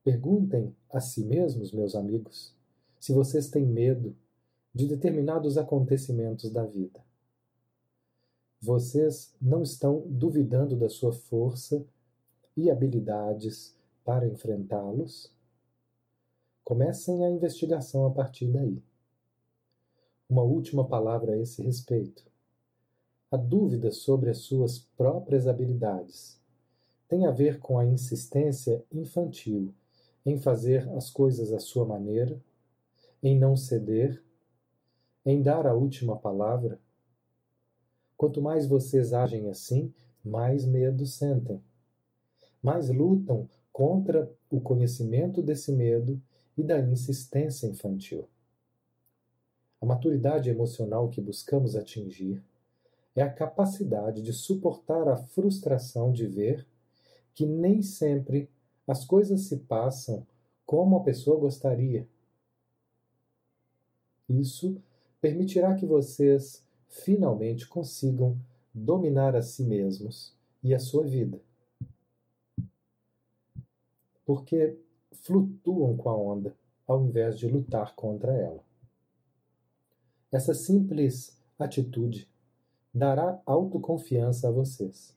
Perguntem 0.03 0.73
a 0.89 1.01
si 1.01 1.23
mesmos, 1.23 1.71
meus 1.71 1.95
amigos, 1.95 2.55
se 2.99 3.11
vocês 3.11 3.49
têm 3.49 3.65
medo 3.65 4.15
de 4.73 4.87
determinados 4.87 5.57
acontecimentos 5.57 6.49
da 6.49 6.65
vida. 6.65 7.06
Vocês 8.61 9.35
não 9.41 9.61
estão 9.61 10.03
duvidando 10.07 10.75
da 10.75 10.89
sua 10.89 11.13
força 11.13 11.85
e 12.55 12.71
habilidades 12.71 13.75
para 14.03 14.27
enfrentá-los, 14.27 15.31
comecem 16.63 17.23
a 17.23 17.29
investigação 17.29 18.05
a 18.05 18.11
partir 18.11 18.47
daí. 18.47 18.81
Uma 20.29 20.41
última 20.41 20.87
palavra 20.87 21.33
a 21.33 21.37
esse 21.37 21.61
respeito. 21.61 22.25
A 23.31 23.37
dúvida 23.37 23.91
sobre 23.91 24.29
as 24.29 24.39
suas 24.39 24.79
próprias 24.79 25.47
habilidades 25.47 26.37
tem 27.07 27.25
a 27.25 27.31
ver 27.31 27.59
com 27.59 27.77
a 27.77 27.85
insistência 27.85 28.83
infantil 28.91 29.73
em 30.25 30.37
fazer 30.37 30.89
as 30.89 31.09
coisas 31.09 31.53
à 31.53 31.59
sua 31.59 31.85
maneira, 31.85 32.41
em 33.23 33.37
não 33.37 33.55
ceder, 33.55 34.21
em 35.25 35.41
dar 35.41 35.65
a 35.65 35.73
última 35.73 36.17
palavra. 36.17 36.79
Quanto 38.17 38.41
mais 38.41 38.67
vocês 38.67 39.13
agem 39.13 39.47
assim, 39.47 39.93
mais 40.25 40.65
medo 40.65 41.05
sentem. 41.05 41.61
Mais 42.61 42.89
lutam 42.89 43.47
contra 43.71 44.29
o 44.49 44.59
conhecimento 44.59 45.41
desse 45.41 45.71
medo 45.71 46.19
e 46.57 46.63
da 46.63 46.79
insistência 46.79 47.67
infantil. 47.67 48.27
A 49.79 49.85
maturidade 49.85 50.49
emocional 50.49 51.09
que 51.09 51.21
buscamos 51.21 51.75
atingir 51.75 52.43
é 53.15 53.21
a 53.21 53.31
capacidade 53.31 54.21
de 54.21 54.33
suportar 54.33 55.07
a 55.07 55.17
frustração 55.17 56.11
de 56.11 56.25
ver 56.25 56.65
que 57.33 57.45
nem 57.45 57.83
sempre 57.83 58.49
as 58.87 59.05
coisas 59.05 59.41
se 59.41 59.57
passam 59.57 60.25
como 60.65 60.97
a 60.97 61.03
pessoa 61.03 61.39
gostaria. 61.39 62.07
Isso 64.27 64.81
permitirá 65.21 65.75
que 65.75 65.85
vocês 65.85 66.63
finalmente 66.87 67.67
consigam 67.67 68.37
dominar 68.73 69.35
a 69.35 69.41
si 69.41 69.63
mesmos 69.63 70.35
e 70.63 70.73
a 70.73 70.79
sua 70.79 71.03
vida. 71.03 71.39
Porque 74.25 74.77
flutuam 75.11 75.95
com 75.95 76.09
a 76.09 76.17
onda 76.17 76.55
ao 76.87 77.05
invés 77.05 77.37
de 77.37 77.47
lutar 77.47 77.95
contra 77.95 78.33
ela. 78.33 78.63
Essa 80.31 80.53
simples 80.53 81.37
atitude 81.57 82.29
dará 82.93 83.41
autoconfiança 83.45 84.47
a 84.47 84.51
vocês. 84.51 85.15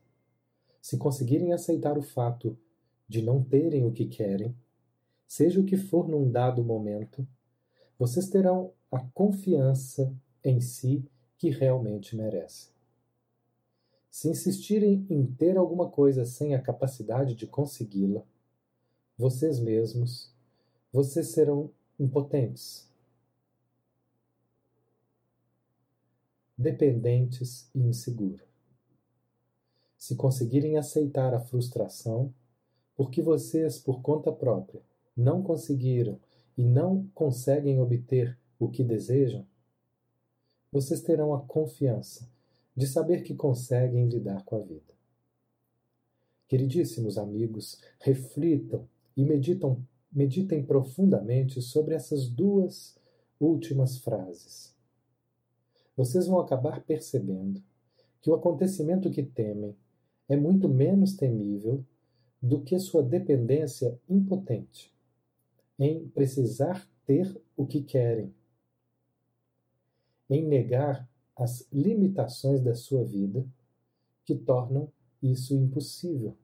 Se 0.81 0.97
conseguirem 0.97 1.53
aceitar 1.53 1.99
o 1.99 2.03
fato 2.03 2.57
de 3.09 3.23
não 3.23 3.43
terem 3.43 3.87
o 3.87 3.93
que 3.93 4.07
querem, 4.07 4.55
seja 5.27 5.61
o 5.61 5.65
que 5.65 5.77
for 5.77 6.09
num 6.09 6.31
dado 6.31 6.65
momento, 6.65 7.27
vocês 7.99 8.29
terão 8.29 8.73
a 8.91 8.99
confiança 8.99 10.13
em 10.43 10.61
si 10.61 11.05
que 11.41 11.49
realmente 11.49 12.15
merecem. 12.15 12.71
Se 14.11 14.29
insistirem 14.29 15.07
em 15.09 15.25
ter 15.25 15.57
alguma 15.57 15.89
coisa 15.89 16.27
sem 16.27 16.55
a 16.55 16.61
capacidade 16.61 17.35
de 17.35 17.47
consegui-la, 17.47 18.23
vocês 19.17 19.59
mesmos, 19.59 20.31
vocês 20.93 21.29
serão 21.29 21.71
impotentes, 21.99 22.87
dependentes 26.59 27.71
e 27.75 27.81
inseguros. 27.81 28.47
Se 29.97 30.17
conseguirem 30.17 30.77
aceitar 30.77 31.33
a 31.33 31.41
frustração, 31.41 32.35
porque 32.95 33.23
vocês, 33.23 33.79
por 33.79 34.03
conta 34.03 34.31
própria, 34.31 34.83
não 35.17 35.43
conseguiram 35.43 36.21
e 36.55 36.63
não 36.63 37.09
conseguem 37.15 37.81
obter 37.81 38.39
o 38.59 38.69
que 38.69 38.85
desejam, 38.85 39.47
vocês 40.73 41.03
terão 41.03 41.35
a 41.35 41.41
confiança 41.41 42.29
de 42.77 42.87
saber 42.87 43.23
que 43.23 43.35
conseguem 43.35 44.09
lidar 44.09 44.45
com 44.45 44.57
a 44.57 44.61
vida. 44.61 44.95
Queridíssimos 46.49 47.19
amigos, 47.19 47.81
reflitam 47.99 48.89
e 49.17 49.25
meditam, 49.25 49.85
meditem 50.13 50.65
profundamente 50.65 51.61
sobre 51.61 51.95
essas 51.95 52.29
duas 52.29 52.97
últimas 53.39 53.99
frases. 53.99 54.75
Vocês 55.97 56.27
vão 56.27 56.41
acabar 56.41 56.83
percebendo 56.83 57.63
que 58.21 58.31
o 58.31 58.35
acontecimento 58.35 59.11
que 59.11 59.23
temem 59.23 59.77
é 60.29 60.37
muito 60.37 60.69
menos 60.69 61.15
temível 61.15 61.85
do 62.41 62.63
que 62.63 62.79
sua 62.79 63.03
dependência 63.03 63.99
impotente 64.09 64.93
em 65.79 66.09
precisar 66.09 66.87
ter 67.07 67.41
o 67.57 67.67
que 67.67 67.83
querem, 67.83 68.35
em 70.31 70.47
negar 70.47 71.07
as 71.37 71.67
limitações 71.73 72.61
da 72.61 72.75
sua 72.75 73.05
vida 73.05 73.45
que 74.25 74.35
tornam 74.35 74.91
isso 75.21 75.55
impossível. 75.55 76.37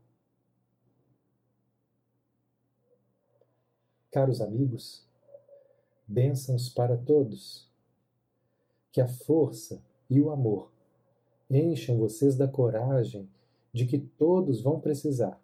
Caros 4.11 4.41
amigos, 4.41 5.07
bênçãos 6.07 6.69
para 6.69 6.97
todos. 6.97 7.71
Que 8.91 9.01
a 9.01 9.07
força 9.07 9.83
e 10.09 10.21
o 10.21 10.31
amor 10.31 10.73
encham 11.51 11.99
vocês 11.99 12.35
da 12.35 12.49
coragem 12.49 13.29
de 13.73 13.85
que 13.85 13.99
todos 13.99 14.63
vão 14.63 14.81
precisar 14.81 15.39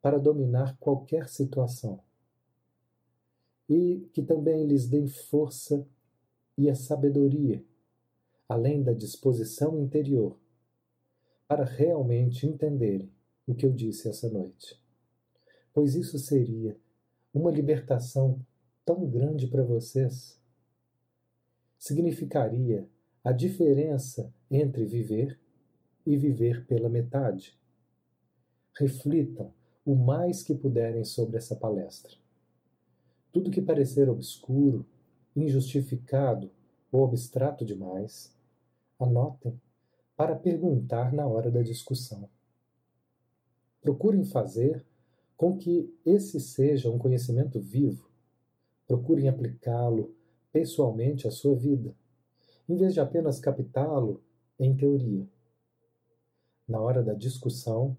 para 0.00 0.18
dominar 0.18 0.76
qualquer 0.78 1.28
situação. 1.28 2.00
E 3.68 4.08
que 4.14 4.22
também 4.22 4.66
lhes 4.66 4.88
deem 4.88 5.06
força 5.06 5.86
e 6.58 6.68
a 6.68 6.74
sabedoria, 6.74 7.64
além 8.48 8.82
da 8.82 8.92
disposição 8.92 9.80
interior, 9.80 10.36
para 11.46 11.64
realmente 11.64 12.46
entenderem 12.46 13.10
o 13.46 13.54
que 13.54 13.64
eu 13.64 13.72
disse 13.72 14.08
essa 14.08 14.28
noite. 14.28 14.78
Pois 15.72 15.94
isso 15.94 16.18
seria 16.18 16.76
uma 17.32 17.52
libertação 17.52 18.44
tão 18.84 19.08
grande 19.08 19.46
para 19.46 19.62
vocês 19.62 20.38
significaria 21.78 22.88
a 23.22 23.30
diferença 23.30 24.34
entre 24.50 24.84
viver 24.84 25.38
e 26.04 26.16
viver 26.16 26.66
pela 26.66 26.88
metade. 26.88 27.56
Reflitam 28.76 29.52
o 29.84 29.94
mais 29.94 30.42
que 30.42 30.54
puderem 30.54 31.04
sobre 31.04 31.36
essa 31.36 31.54
palestra. 31.54 32.16
Tudo 33.30 33.50
que 33.50 33.62
parecer 33.62 34.08
obscuro, 34.08 34.84
injustificado 35.34 36.50
ou 36.90 37.04
abstrato 37.04 37.64
demais, 37.64 38.34
anotem 38.98 39.60
para 40.16 40.34
perguntar 40.34 41.12
na 41.12 41.26
hora 41.26 41.50
da 41.50 41.62
discussão. 41.62 42.28
Procurem 43.80 44.24
fazer 44.24 44.84
com 45.36 45.56
que 45.56 45.94
esse 46.04 46.40
seja 46.40 46.90
um 46.90 46.98
conhecimento 46.98 47.60
vivo. 47.60 48.10
Procurem 48.86 49.28
aplicá-lo 49.28 50.14
pessoalmente 50.52 51.28
à 51.28 51.30
sua 51.30 51.54
vida, 51.54 51.94
em 52.68 52.76
vez 52.76 52.94
de 52.94 53.00
apenas 53.00 53.38
captá-lo 53.38 54.20
em 54.58 54.76
teoria. 54.76 55.28
Na 56.66 56.80
hora 56.80 57.02
da 57.02 57.14
discussão, 57.14 57.96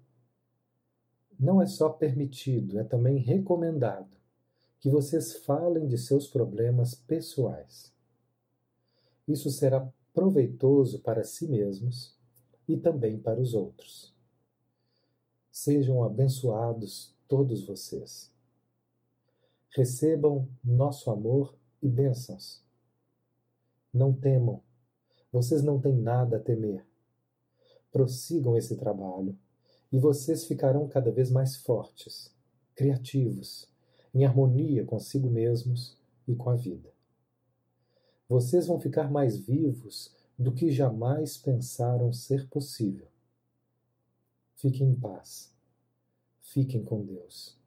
não 1.38 1.62
é 1.62 1.66
só 1.66 1.88
permitido, 1.88 2.78
é 2.78 2.84
também 2.84 3.16
recomendado 3.16 4.19
que 4.80 4.88
vocês 4.88 5.36
falem 5.44 5.86
de 5.86 5.98
seus 5.98 6.26
problemas 6.26 6.94
pessoais. 6.94 7.92
Isso 9.28 9.50
será 9.50 9.86
proveitoso 10.12 11.00
para 11.00 11.22
si 11.22 11.46
mesmos 11.46 12.18
e 12.66 12.76
também 12.76 13.18
para 13.18 13.40
os 13.40 13.54
outros. 13.54 14.14
Sejam 15.52 16.02
abençoados 16.02 17.14
todos 17.28 17.64
vocês. 17.64 18.32
Recebam 19.70 20.48
nosso 20.64 21.10
amor 21.10 21.54
e 21.82 21.88
bênçãos. 21.88 22.64
Não 23.92 24.12
temam, 24.12 24.62
vocês 25.30 25.62
não 25.62 25.80
têm 25.80 25.94
nada 25.94 26.38
a 26.38 26.40
temer. 26.40 26.84
Prossigam 27.92 28.56
esse 28.56 28.76
trabalho 28.76 29.38
e 29.92 29.98
vocês 29.98 30.44
ficarão 30.46 30.88
cada 30.88 31.10
vez 31.10 31.30
mais 31.30 31.56
fortes, 31.56 32.34
criativos, 32.74 33.69
em 34.14 34.24
harmonia 34.24 34.84
consigo 34.84 35.28
mesmos 35.28 35.96
e 36.26 36.34
com 36.34 36.50
a 36.50 36.56
vida. 36.56 36.90
Vocês 38.28 38.66
vão 38.66 38.80
ficar 38.80 39.10
mais 39.10 39.36
vivos 39.36 40.14
do 40.38 40.52
que 40.52 40.70
jamais 40.70 41.36
pensaram 41.36 42.12
ser 42.12 42.48
possível. 42.48 43.06
Fiquem 44.56 44.90
em 44.90 44.94
paz. 44.94 45.52
Fiquem 46.40 46.84
com 46.84 47.04
Deus. 47.04 47.59